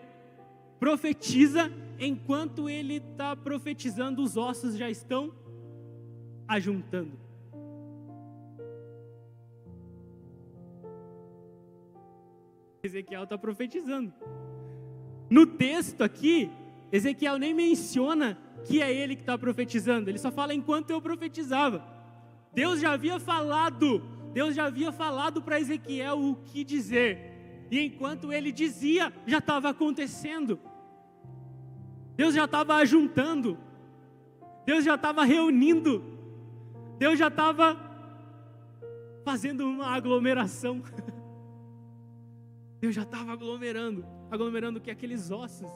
[0.80, 5.34] profetiza, enquanto ele está profetizando, os ossos já estão
[6.48, 7.24] ajuntando.
[12.84, 14.14] Ezequiel está profetizando.
[15.30, 16.52] No texto aqui,
[16.92, 21.84] Ezequiel nem menciona que é ele que está profetizando, ele só fala enquanto eu profetizava.
[22.54, 28.32] Deus já havia falado, Deus já havia falado para Ezequiel o que dizer, e enquanto
[28.32, 30.60] ele dizia, já estava acontecendo.
[32.16, 33.58] Deus já estava ajuntando,
[34.66, 36.04] Deus já estava reunindo,
[36.98, 37.78] Deus já estava
[39.24, 40.82] fazendo uma aglomeração.
[42.80, 45.72] Deus já estava aglomerando, aglomerando que aqueles ossos.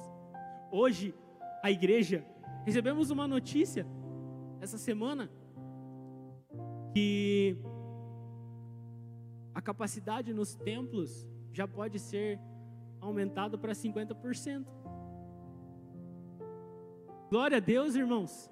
[0.70, 1.16] Hoje,
[1.64, 2.26] a igreja,
[2.66, 3.88] recebemos uma notícia
[4.60, 5.32] essa semana
[6.94, 7.58] que
[9.58, 12.40] a capacidade nos templos já pode ser
[13.02, 14.64] aumentada para 50%.
[17.32, 18.52] Glória a Deus, irmãos.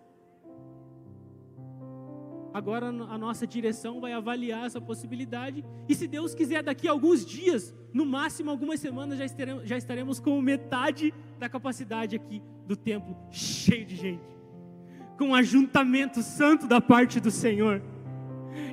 [2.51, 5.63] Agora a nossa direção vai avaliar essa possibilidade.
[5.87, 9.77] E se Deus quiser, daqui a alguns dias, no máximo algumas semanas, já estaremos, já
[9.77, 14.23] estaremos com metade da capacidade aqui do templo, cheio de gente.
[15.19, 17.79] Com ajuntamento santo da parte do Senhor.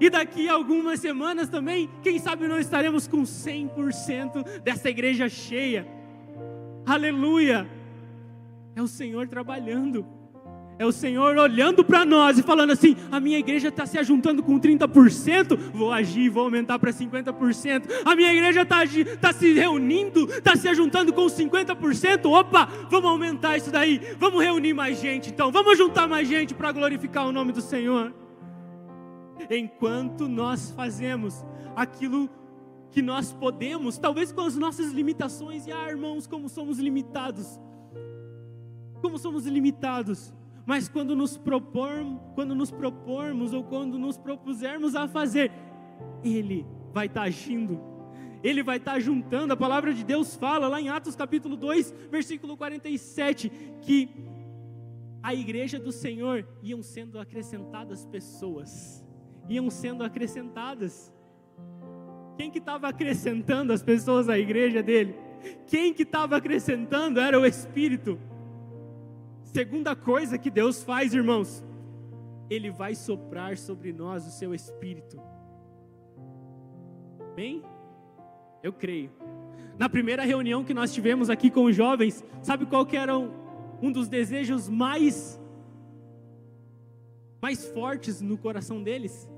[0.00, 5.86] E daqui a algumas semanas também, quem sabe não estaremos com 100% dessa igreja cheia.
[6.84, 7.68] Aleluia!
[8.74, 10.04] É o Senhor trabalhando.
[10.78, 14.42] É o Senhor olhando para nós e falando assim: a minha igreja está se ajuntando
[14.42, 17.84] com 30%, vou agir, vou aumentar para 50%.
[18.04, 18.80] A minha igreja está
[19.20, 22.24] tá se reunindo, está se ajuntando com 50%.
[22.24, 26.72] Opa, vamos aumentar isso daí, vamos reunir mais gente então, vamos juntar mais gente para
[26.72, 28.12] glorificar o nome do Senhor.
[29.50, 32.28] Enquanto nós fazemos aquilo
[32.90, 37.58] que nós podemos, talvez com as nossas limitações, e ah, irmãos, como somos limitados.
[39.00, 40.32] Como somos limitados
[40.64, 45.50] mas quando nos propormos, quando nos propormos ou quando nos propusermos a fazer,
[46.22, 47.80] Ele vai estar tá agindo.
[48.42, 49.52] Ele vai estar tá juntando.
[49.52, 53.50] A palavra de Deus fala lá em Atos capítulo 2, versículo 47,
[53.82, 54.08] que
[55.22, 59.01] a igreja do Senhor iam sendo acrescentadas pessoas.
[59.48, 61.12] Iam sendo acrescentadas.
[62.36, 65.14] Quem que estava acrescentando as pessoas à igreja dele?
[65.66, 68.18] Quem que estava acrescentando era o Espírito.
[69.44, 71.62] Segunda coisa que Deus faz, irmãos,
[72.48, 75.20] Ele vai soprar sobre nós o seu espírito.
[77.34, 77.62] Bem,
[78.62, 79.10] eu creio.
[79.78, 83.30] Na primeira reunião que nós tivemos aqui com os jovens, sabe qual que era um,
[83.82, 85.38] um dos desejos mais
[87.40, 89.28] mais fortes no coração deles?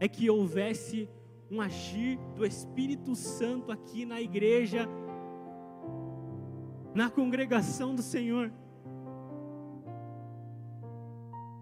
[0.00, 1.08] É que houvesse
[1.50, 4.88] um agir do Espírito Santo aqui na igreja,
[6.94, 8.52] na congregação do Senhor.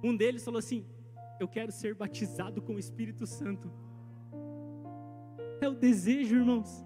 [0.02, 0.84] Um deles falou assim:
[1.38, 3.70] Eu quero ser batizado com o Espírito Santo.
[5.60, 6.84] É o desejo, irmãos.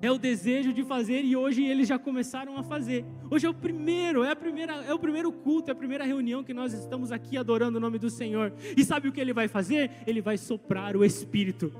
[0.00, 3.04] É o desejo de fazer e hoje eles já começaram a fazer.
[3.30, 6.44] Hoje é o primeiro, é a primeira, é o primeiro culto, é a primeira reunião
[6.44, 8.52] que nós estamos aqui adorando o nome do Senhor.
[8.76, 9.90] E sabe o que ele vai fazer?
[10.06, 11.72] Ele vai soprar o Espírito.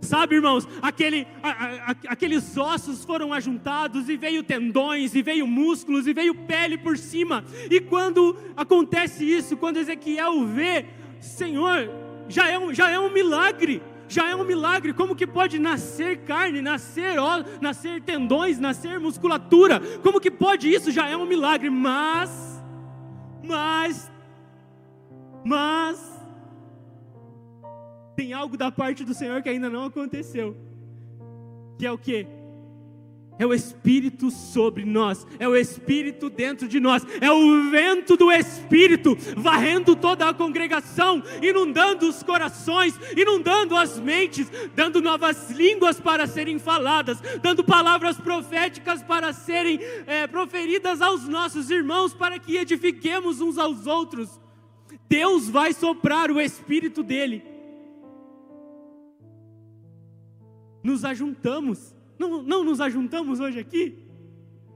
[0.00, 6.06] Sabe, irmãos, aquele, a, a, aqueles ossos foram ajuntados e veio tendões, e veio músculos,
[6.06, 7.44] e veio pele por cima.
[7.70, 10.86] E quando acontece isso, quando Ezequiel vê,
[11.20, 11.90] Senhor,
[12.28, 13.82] já é um, já é um milagre.
[14.08, 14.92] Já é um milagre.
[14.92, 19.80] Como que pode nascer carne, nascer ó, nascer tendões, nascer musculatura?
[20.02, 20.90] Como que pode isso?
[20.90, 21.68] Já é um milagre.
[21.68, 22.62] Mas,
[23.44, 24.10] mas,
[25.44, 26.18] mas
[28.16, 30.56] tem algo da parte do Senhor que ainda não aconteceu.
[31.78, 32.37] Que é o que?
[33.38, 38.32] É o Espírito sobre nós, é o Espírito dentro de nós, é o vento do
[38.32, 46.26] Espírito varrendo toda a congregação, inundando os corações, inundando as mentes, dando novas línguas para
[46.26, 53.40] serem faladas, dando palavras proféticas para serem é, proferidas aos nossos irmãos, para que edifiquemos
[53.40, 54.40] uns aos outros.
[55.08, 57.44] Deus vai soprar o Espírito dele.
[60.82, 63.98] Nos ajuntamos não, não nos ajuntamos hoje aqui?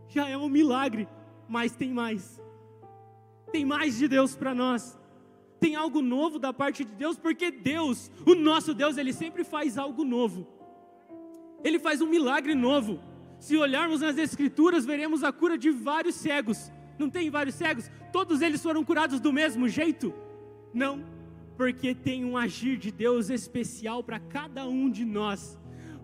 [0.09, 1.09] Já é um milagre,
[1.49, 2.41] mas tem mais.
[3.51, 4.99] Tem mais de Deus para nós.
[5.59, 9.79] Tem algo novo da parte de Deus, porque Deus, o nosso Deus, ele sempre faz
[9.79, 10.47] algo novo.
[11.63, 13.01] Ele faz um milagre novo.
[13.39, 16.71] Se olharmos nas Escrituras, veremos a cura de vários cegos.
[16.99, 17.91] Não tem vários cegos?
[18.13, 20.13] Todos eles foram curados do mesmo jeito?
[20.73, 21.05] Não,
[21.57, 25.59] porque tem um agir de Deus especial para cada um de nós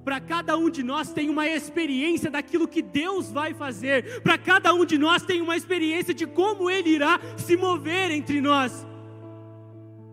[0.05, 4.73] para cada um de nós tem uma experiência daquilo que Deus vai fazer, para cada
[4.73, 8.87] um de nós tem uma experiência de como Ele irá se mover entre nós.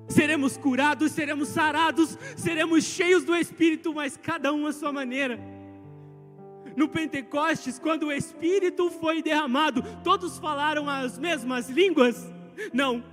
[0.07, 5.39] Seremos curados, seremos sarados, seremos cheios do Espírito, mas cada um à sua maneira.
[6.75, 12.29] No Pentecostes, quando o Espírito foi derramado, todos falaram as mesmas línguas?
[12.73, 13.03] Não,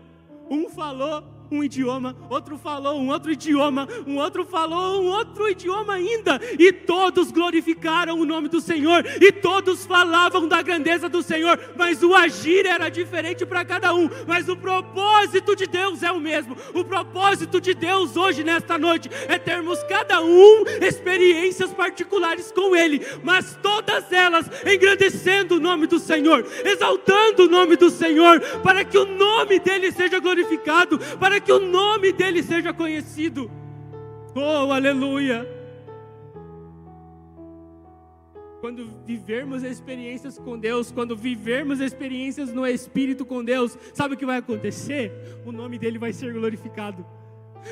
[0.51, 5.94] um falou um idioma, outro falou um outro idioma, um outro falou um outro idioma
[5.94, 11.61] ainda, e todos glorificaram o nome do Senhor, e todos falavam da grandeza do Senhor,
[11.76, 16.20] mas o agir era diferente para cada um, mas o propósito de Deus é o
[16.20, 16.57] mesmo.
[16.72, 23.05] O propósito de Deus hoje, nesta noite, é termos cada um experiências particulares com Ele,
[23.22, 28.96] mas todas elas engrandecendo o nome do Senhor, exaltando o nome do Senhor, para que
[28.96, 33.51] o nome dele seja glorificado, para que o nome dele seja conhecido.
[34.34, 35.47] Oh, aleluia!
[38.61, 44.24] Quando vivermos experiências com Deus, quando vivermos experiências no Espírito com Deus, sabe o que
[44.24, 45.12] vai acontecer?
[45.45, 47.05] O nome dele vai ser glorificado.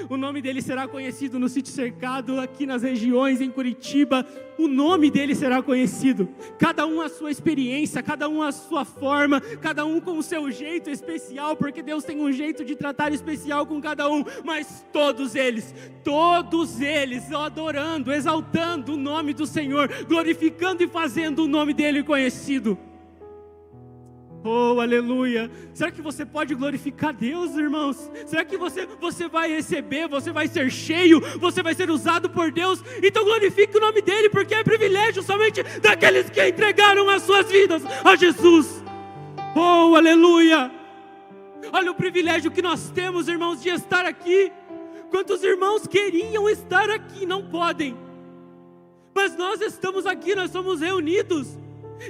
[0.08, 4.26] O nome dele será conhecido no sítio cercado, aqui nas regiões, em Curitiba.
[4.58, 6.28] O nome dele será conhecido.
[6.58, 10.50] Cada um a sua experiência, cada um a sua forma, cada um com o seu
[10.50, 14.24] jeito especial, porque Deus tem um jeito de tratar especial com cada um.
[14.44, 15.74] Mas todos eles,
[16.04, 22.78] todos eles adorando, exaltando o nome do Senhor, glorificando e fazendo o nome dele conhecido.
[24.42, 25.50] Oh, aleluia.
[25.74, 28.10] Será que você pode glorificar Deus, irmãos?
[28.26, 32.50] Será que você, você vai receber, você vai ser cheio, você vai ser usado por
[32.50, 32.82] Deus?
[33.02, 37.82] Então glorifique o nome dEle, porque é privilégio somente daqueles que entregaram as suas vidas
[38.02, 38.82] a Jesus.
[39.54, 40.70] Oh, aleluia.
[41.70, 44.50] Olha o privilégio que nós temos, irmãos, de estar aqui.
[45.10, 47.94] Quantos irmãos queriam estar aqui, não podem.
[49.14, 51.59] Mas nós estamos aqui, nós somos reunidos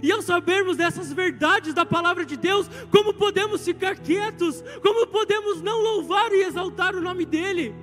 [0.02, 4.62] e ao sabermos dessas verdades da palavra de Deus, como podemos ficar quietos?
[4.82, 7.74] Como podemos não louvar e exaltar o nome dEle?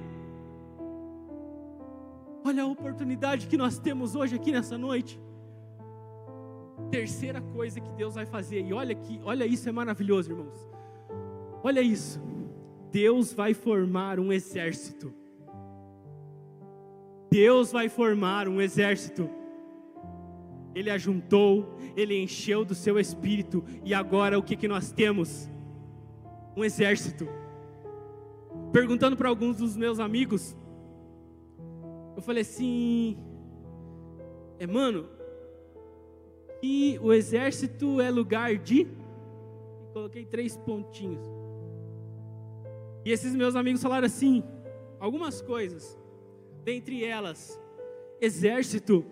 [2.46, 5.20] Olha a oportunidade que nós temos hoje aqui nessa noite.
[6.90, 10.70] Terceira coisa que Deus vai fazer, e olha que, olha isso é maravilhoso, irmãos.
[11.62, 12.22] Olha isso.
[12.92, 15.14] Deus vai formar um exército.
[17.30, 19.30] Deus vai formar um exército.
[20.78, 25.50] Ele ajuntou, Ele encheu do seu espírito, e agora o que, que nós temos?
[26.56, 27.28] Um exército.
[28.72, 30.56] Perguntando para alguns dos meus amigos,
[32.16, 33.18] eu falei assim:
[34.60, 35.10] é, mano,
[36.62, 38.88] e o exército é lugar de.
[39.94, 41.26] Coloquei três pontinhos.
[43.04, 44.44] E esses meus amigos falaram assim:
[45.00, 45.98] algumas coisas,
[46.64, 47.60] dentre elas,
[48.22, 49.04] exército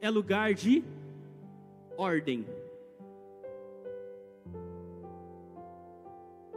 [0.00, 0.82] é lugar de
[1.96, 2.46] ordem.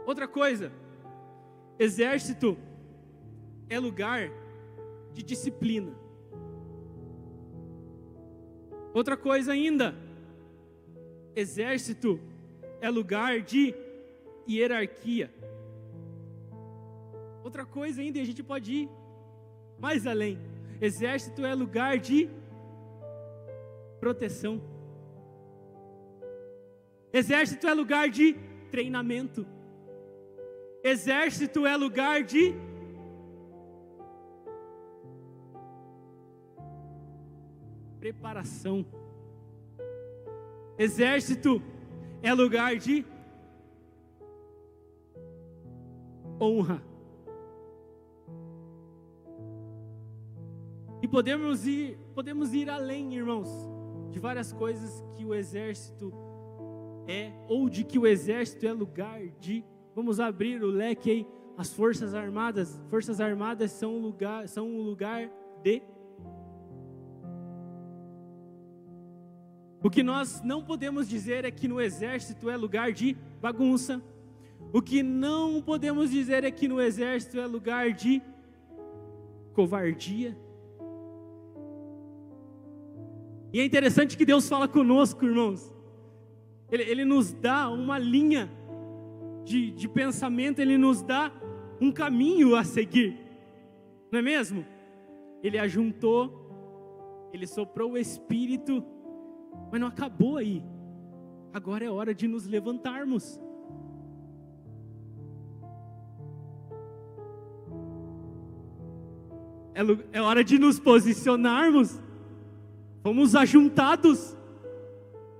[0.06, 0.72] Outra coisa,
[1.78, 2.56] exército
[3.68, 4.30] é lugar
[5.12, 5.92] de disciplina.
[8.94, 9.94] Outra coisa ainda,
[11.36, 12.18] exército
[12.80, 13.74] é lugar de
[14.48, 15.30] hierarquia.
[17.44, 18.90] Outra coisa ainda, e a gente pode ir
[19.78, 20.38] mais além.
[20.80, 22.28] Exército é lugar de
[24.00, 24.60] proteção.
[27.12, 28.36] Exército é lugar de
[28.70, 29.46] treinamento.
[30.82, 32.54] Exército é lugar de
[37.98, 38.86] preparação.
[40.78, 41.62] Exército
[42.22, 43.04] é lugar de
[46.40, 46.82] honra.
[51.02, 53.48] E podemos ir, podemos ir além, irmãos,
[54.10, 56.12] de várias coisas que o exército
[57.08, 59.64] é, ou de que o exército é lugar de.
[59.94, 61.26] Vamos abrir o leque aí.
[61.56, 65.28] As forças armadas, forças armadas são um lugar, são um lugar
[65.62, 65.82] de.
[69.82, 74.02] O que nós não podemos dizer é que no exército é lugar de bagunça.
[74.72, 78.20] O que não podemos dizer é que no exército é lugar de
[79.54, 80.36] covardia.
[83.50, 85.77] E é interessante que Deus fala conosco, irmãos.
[86.70, 88.50] Ele, ele nos dá uma linha
[89.44, 91.32] de, de pensamento, Ele nos dá
[91.80, 93.16] um caminho a seguir,
[94.12, 94.64] não é mesmo?
[95.42, 98.84] Ele ajuntou, Ele soprou o Espírito,
[99.70, 100.62] mas não acabou aí.
[101.52, 103.40] Agora é hora de nos levantarmos.
[109.74, 112.00] É, é hora de nos posicionarmos.
[113.02, 114.36] Fomos ajuntados.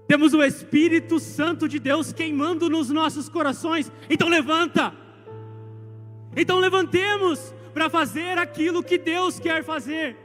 [0.08, 3.92] Temos o Espírito Santo de Deus queimando nos nossos corações.
[4.08, 4.94] Então levanta.
[6.34, 10.16] Então levantemos para fazer aquilo que Deus quer fazer.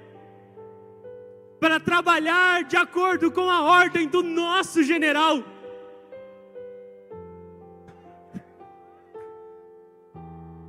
[1.59, 5.43] Para trabalhar de acordo com a ordem do nosso general.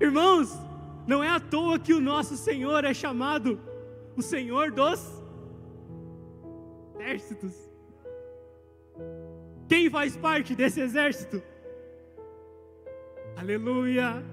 [0.01, 0.53] Irmãos,
[1.07, 3.61] não é à toa que o nosso Senhor é chamado
[4.17, 5.23] o Senhor dos
[6.99, 7.64] exércitos.
[9.75, 11.43] Quem faz parte desse exército?
[13.37, 14.25] Aleluia.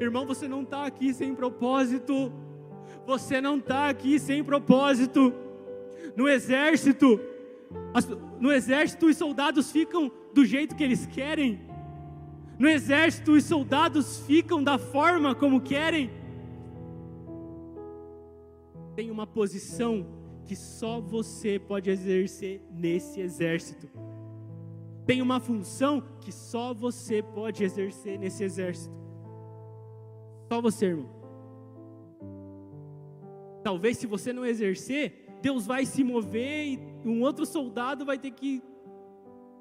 [0.00, 2.32] Irmão, você não está aqui sem propósito.
[3.06, 5.32] Você não está aqui sem propósito.
[6.16, 7.20] No exército,
[8.40, 11.60] no exército os soldados ficam do jeito que eles querem.
[12.58, 16.23] No exército, os soldados ficam da forma como querem.
[18.94, 20.06] Tem uma posição
[20.44, 23.88] que só você pode exercer nesse exército.
[25.06, 28.94] Tem uma função que só você pode exercer nesse exército.
[30.52, 31.10] Só você, irmão.
[33.62, 38.30] Talvez se você não exercer, Deus vai se mover e um outro soldado vai ter
[38.30, 38.62] que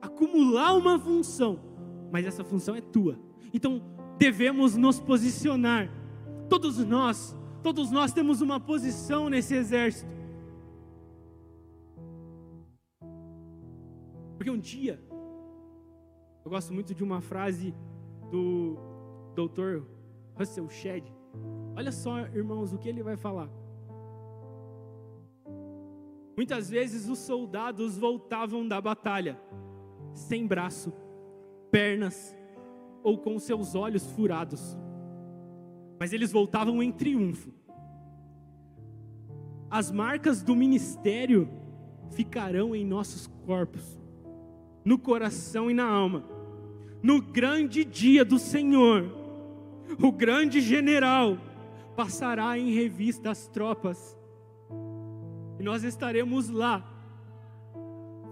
[0.01, 1.73] acumular uma função
[2.13, 3.17] mas essa função é tua.
[3.51, 3.81] Então
[4.19, 5.91] devemos nos posicionar.
[6.47, 10.11] Todos nós, todos nós temos uma posição nesse exército.
[14.37, 14.99] Porque um dia,
[16.43, 17.73] eu gosto muito de uma frase
[18.29, 18.77] do
[19.33, 19.83] Dr.
[20.37, 21.05] Russell Shedd.
[21.75, 23.49] Olha só, irmãos, o que ele vai falar.
[26.35, 29.39] Muitas vezes os soldados voltavam da batalha
[30.13, 30.91] sem braço,
[31.71, 32.35] pernas
[33.01, 34.77] ou com seus olhos furados,
[36.03, 37.49] mas eles voltavam em triunfo.
[39.71, 41.49] As marcas do ministério
[42.11, 43.97] ficarão em nossos corpos,
[44.83, 46.25] no coração e na alma.
[47.01, 49.09] No grande dia do Senhor,
[49.97, 51.37] o grande general
[51.95, 54.17] passará em revista as tropas,
[55.57, 56.85] e nós estaremos lá,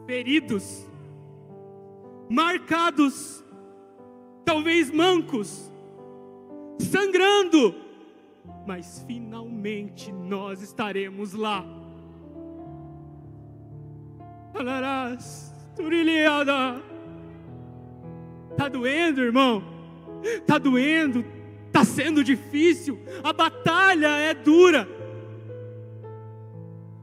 [0.06, 0.86] feridos,
[2.30, 3.42] marcados,
[4.44, 5.71] talvez mancos,
[6.82, 7.76] sangrando,
[8.66, 11.66] mas finalmente nós estaremos lá.
[18.58, 19.64] Tá doendo, irmão?
[20.46, 21.26] Tá doendo?
[21.72, 23.00] Tá sendo difícil?
[23.24, 24.88] A batalha é dura.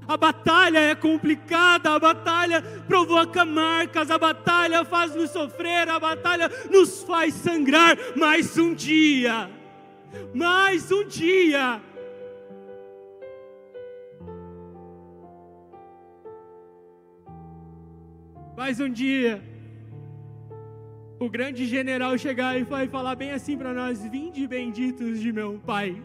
[0.07, 6.51] A batalha é complicada, a batalha provoca marcas, a batalha faz nos sofrer, a batalha
[6.71, 7.95] nos faz sangrar.
[8.17, 9.51] Mais um dia,
[10.35, 11.81] mais um dia.
[18.57, 19.41] Mais um dia,
[21.21, 25.61] o grande general chegar e vai falar bem assim para nós: Vinde benditos de meu
[25.65, 26.03] Pai.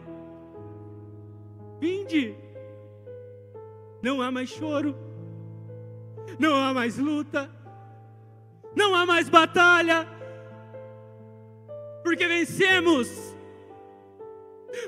[1.80, 2.34] Vinde.
[4.00, 4.94] Não há mais choro,
[6.38, 7.50] não há mais luta,
[8.76, 10.06] não há mais batalha,
[12.02, 13.33] porque vencemos,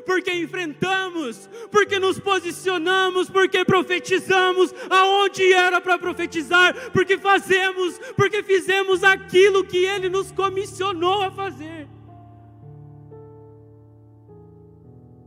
[0.04, 9.02] porque enfrentamos, porque nos posicionamos, porque profetizamos aonde era para profetizar, porque fazemos, porque fizemos
[9.02, 11.88] aquilo que Ele nos comissionou a fazer.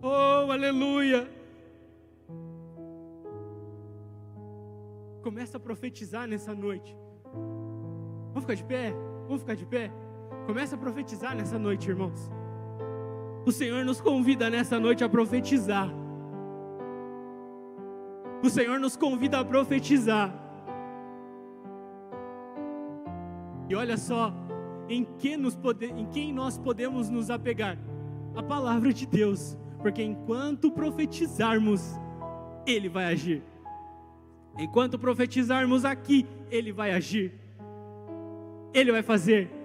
[0.01, 1.29] Oh, aleluia!
[5.21, 6.95] Começa a profetizar nessa noite.
[8.29, 8.93] Vamos ficar de pé?
[9.27, 9.91] Vamos ficar de pé?
[10.45, 12.38] Começa a profetizar nessa noite, irmãos.
[13.49, 15.89] O Senhor nos convida nessa noite a profetizar.
[18.43, 20.31] O Senhor nos convida a profetizar.
[23.67, 24.31] E olha só,
[24.87, 27.75] em, que nos pode, em quem nós podemos nos apegar?
[28.35, 29.57] A palavra de Deus.
[29.81, 31.99] Porque enquanto profetizarmos,
[32.67, 33.41] Ele vai agir.
[34.59, 37.33] Enquanto profetizarmos aqui, Ele vai agir.
[38.75, 39.58] Ele vai fazer.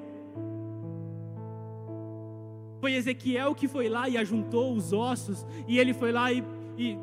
[2.84, 6.44] Foi Ezequiel que foi lá e ajuntou os ossos, e ele foi lá e,
[6.76, 6.98] e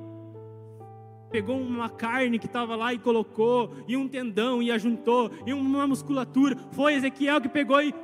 [1.31, 5.87] pegou uma carne que estava lá e colocou, e um tendão e ajuntou, e uma
[5.87, 6.55] musculatura.
[6.69, 7.95] Foi Ezequiel que pegou e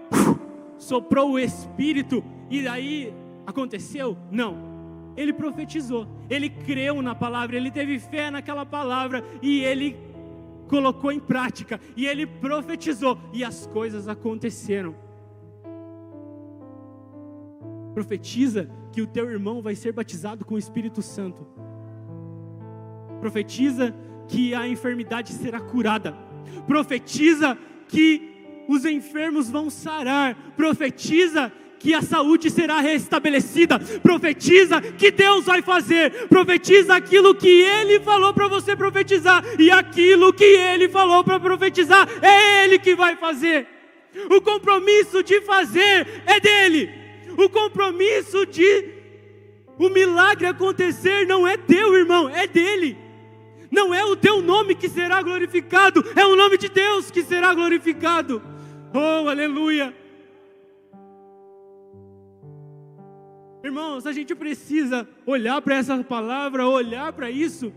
[0.79, 3.13] soprou o espírito, e aí
[3.45, 4.17] aconteceu?
[4.31, 4.57] Não.
[5.15, 9.95] Ele profetizou, ele creu na palavra, ele teve fé naquela palavra e ele
[10.67, 15.05] colocou em prática, e ele profetizou, e as coisas aconteceram.
[17.97, 21.47] Profetiza que o teu irmão vai ser batizado com o Espírito Santo.
[23.19, 23.91] Profetiza
[24.27, 26.15] que a enfermidade será curada.
[26.67, 28.35] Profetiza que
[28.69, 30.35] os enfermos vão sarar.
[30.55, 33.79] Profetiza que a saúde será restabelecida.
[33.79, 36.27] Profetiza que Deus vai fazer.
[36.27, 39.43] Profetiza aquilo que Ele falou para você profetizar.
[39.57, 43.65] E aquilo que Ele falou para profetizar, é Ele que vai fazer.
[44.29, 46.96] O compromisso de fazer é dele
[47.37, 48.97] o compromisso de
[49.77, 52.97] o milagre acontecer não é teu, irmão, é dele.
[53.69, 57.53] Não é o teu nome que será glorificado, é o nome de Deus que será
[57.53, 58.41] glorificado.
[58.93, 59.93] Oh, aleluia.
[63.63, 67.73] Irmãos, a gente precisa olhar para essa palavra, olhar para isso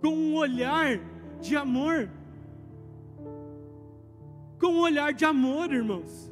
[0.00, 1.00] com um olhar
[1.40, 2.08] de amor.
[4.60, 6.30] Com um olhar de amor, irmãos.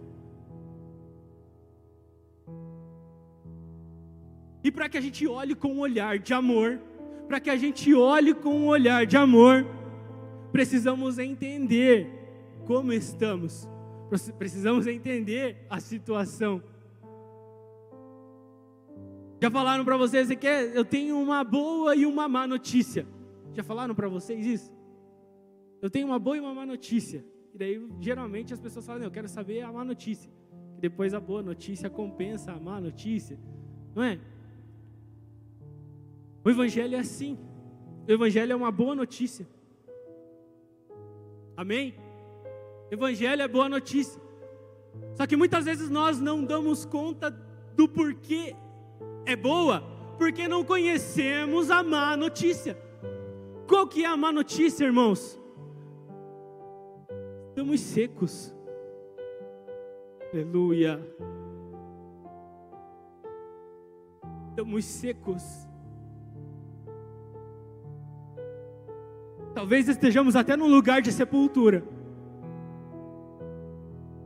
[4.65, 6.81] E para que a gente olhe com um olhar de amor,
[7.29, 9.67] para que a gente olhe com um olhar de amor,
[10.51, 12.11] precisamos entender
[12.67, 13.69] como estamos,
[14.39, 16.63] precisamos entender a situação.
[19.41, 23.07] Já falaram para vocês que eu tenho uma boa e uma má notícia.
[23.53, 24.73] Já falaram para vocês isso?
[25.83, 27.23] Eu tenho uma boa e uma má notícia.
[27.53, 30.31] E daí geralmente as pessoas falam, eu quero saber a má notícia.
[30.79, 33.39] E depois a boa notícia compensa a má notícia,
[33.95, 34.19] não é?
[36.45, 37.39] O Evangelho é assim.
[38.07, 39.49] O Evangelho é uma boa notícia.
[41.57, 41.95] Amém?
[42.91, 44.21] Evangelho é boa notícia.
[45.15, 47.31] Só que muitas vezes nós não damos conta
[47.75, 48.55] do porquê
[49.25, 49.83] é boa,
[50.19, 52.77] porque não conhecemos a má notícia.
[53.67, 55.41] Qual que é a má notícia, irmãos?
[57.49, 58.55] Estamos secos.
[60.33, 61.01] Aleluia.
[64.51, 65.64] Estamos secos.
[69.55, 71.85] Talvez estejamos até num lugar de sepultura.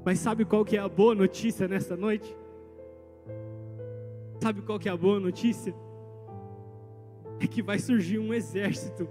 [0.05, 2.35] Mas sabe qual que é a boa notícia nessa noite?
[4.43, 5.75] Sabe qual que é a boa notícia?
[7.39, 9.07] É que vai surgir um exército.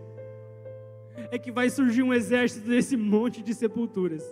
[1.30, 4.24] É que vai surgir um exército desse monte de sepulturas.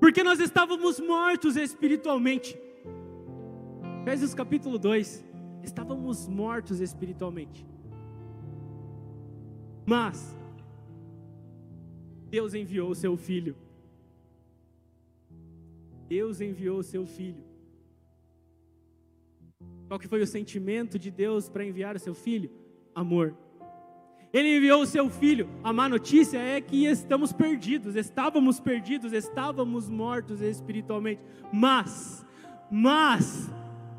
[0.00, 2.58] Porque nós estávamos mortos espiritualmente.
[4.00, 5.24] Efésios capítulo 2.
[5.62, 7.71] Estávamos mortos espiritualmente.
[9.84, 10.36] Mas
[12.28, 13.56] Deus enviou o seu filho.
[16.08, 17.42] Deus enviou o seu filho.
[19.88, 22.50] Qual que foi o sentimento de Deus para enviar o seu filho?
[22.94, 23.36] Amor.
[24.32, 25.48] Ele enviou o seu filho.
[25.62, 31.20] A má notícia é que estamos perdidos, estávamos perdidos, estávamos mortos espiritualmente.
[31.52, 32.24] Mas,
[32.70, 33.50] mas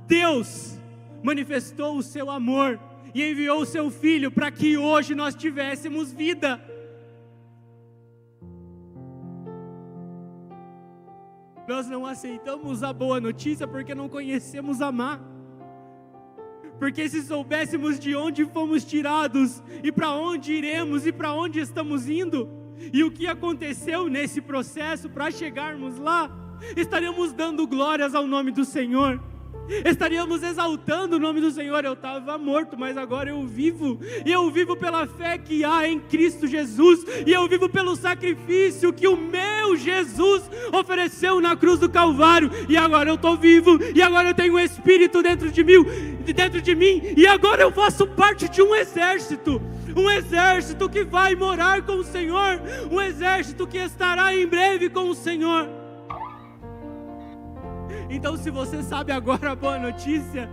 [0.07, 0.79] Deus
[1.21, 2.79] manifestou o seu amor
[3.13, 6.61] e enviou o seu filho para que hoje nós tivéssemos vida.
[11.67, 15.19] Nós não aceitamos a boa notícia porque não conhecemos a má.
[16.77, 22.09] Porque se soubéssemos de onde fomos tirados e para onde iremos e para onde estamos
[22.09, 22.49] indo,
[22.91, 26.29] e o que aconteceu nesse processo para chegarmos lá,
[26.75, 29.21] estaremos dando glórias ao nome do Senhor.
[29.85, 31.83] Estaríamos exaltando o nome do Senhor.
[31.83, 35.99] Eu estava morto, mas agora eu vivo, e eu vivo pela fé que há em
[35.99, 41.89] Cristo Jesus, e eu vivo pelo sacrifício que o meu Jesus ofereceu na cruz do
[41.89, 45.83] Calvário, e agora eu estou vivo, e agora eu tenho um Espírito dentro de mim,
[46.35, 49.61] dentro de mim, e agora eu faço parte de um exército.
[49.95, 52.59] Um exército que vai morar com o Senhor,
[52.91, 55.82] um exército que estará em breve com o Senhor.
[58.09, 60.49] Então, se você sabe agora a boa notícia,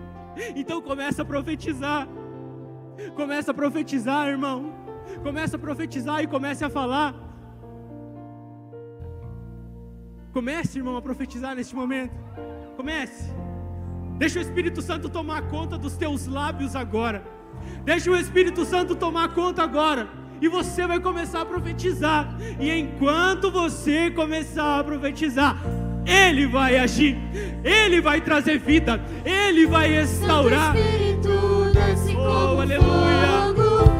[0.54, 2.08] então começa a profetizar.
[3.14, 4.72] Começa a profetizar, irmão.
[5.22, 7.14] Começa a profetizar e comece a falar.
[10.32, 12.14] Comece, irmão, a profetizar neste momento.
[12.76, 13.32] Comece.
[14.16, 17.24] Deixa o Espírito Santo tomar conta dos teus lábios agora.
[17.84, 20.08] Deixa o Espírito Santo tomar conta agora.
[20.40, 22.36] E você vai começar a profetizar.
[22.58, 25.56] E enquanto você começar a profetizar,
[26.10, 27.16] ele vai agir,
[27.62, 30.74] Ele vai trazer vida, Ele vai restaurar.
[30.74, 33.54] Santo Espírito desce oh, como aleluia.
[33.54, 33.92] Fogo.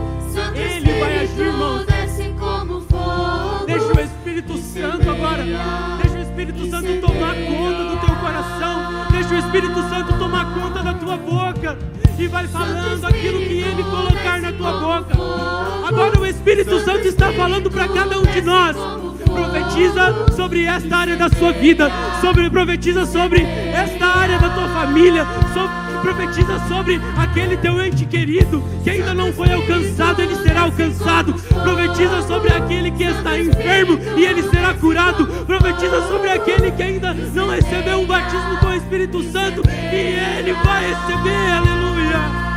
[0.56, 1.84] Ele vai agir, irmão.
[1.86, 3.66] Desce como fogo.
[3.66, 5.44] Deixa o Espírito Santo agora.
[6.02, 9.06] Deixa o Espírito Santo tomar conta do teu coração.
[9.12, 11.78] Deixa o Espírito Santo tomar conta da tua boca.
[12.18, 15.14] E vai falando aquilo que Ele colocar na tua boca.
[15.86, 18.76] Agora o Espírito Santo está falando para cada um de nós
[19.30, 25.26] profetiza sobre esta área da sua vida, sobre profetiza sobre esta área da tua família,
[25.52, 31.34] sobre, profetiza sobre aquele teu ente querido que ainda não foi alcançado, ele será alcançado.
[31.34, 35.26] Profetiza sobre aquele que está enfermo e ele será curado.
[35.46, 40.52] Profetiza sobre aquele que ainda não recebeu um batismo com o Espírito Santo e ele
[40.52, 41.52] vai receber.
[41.58, 42.49] Aleluia.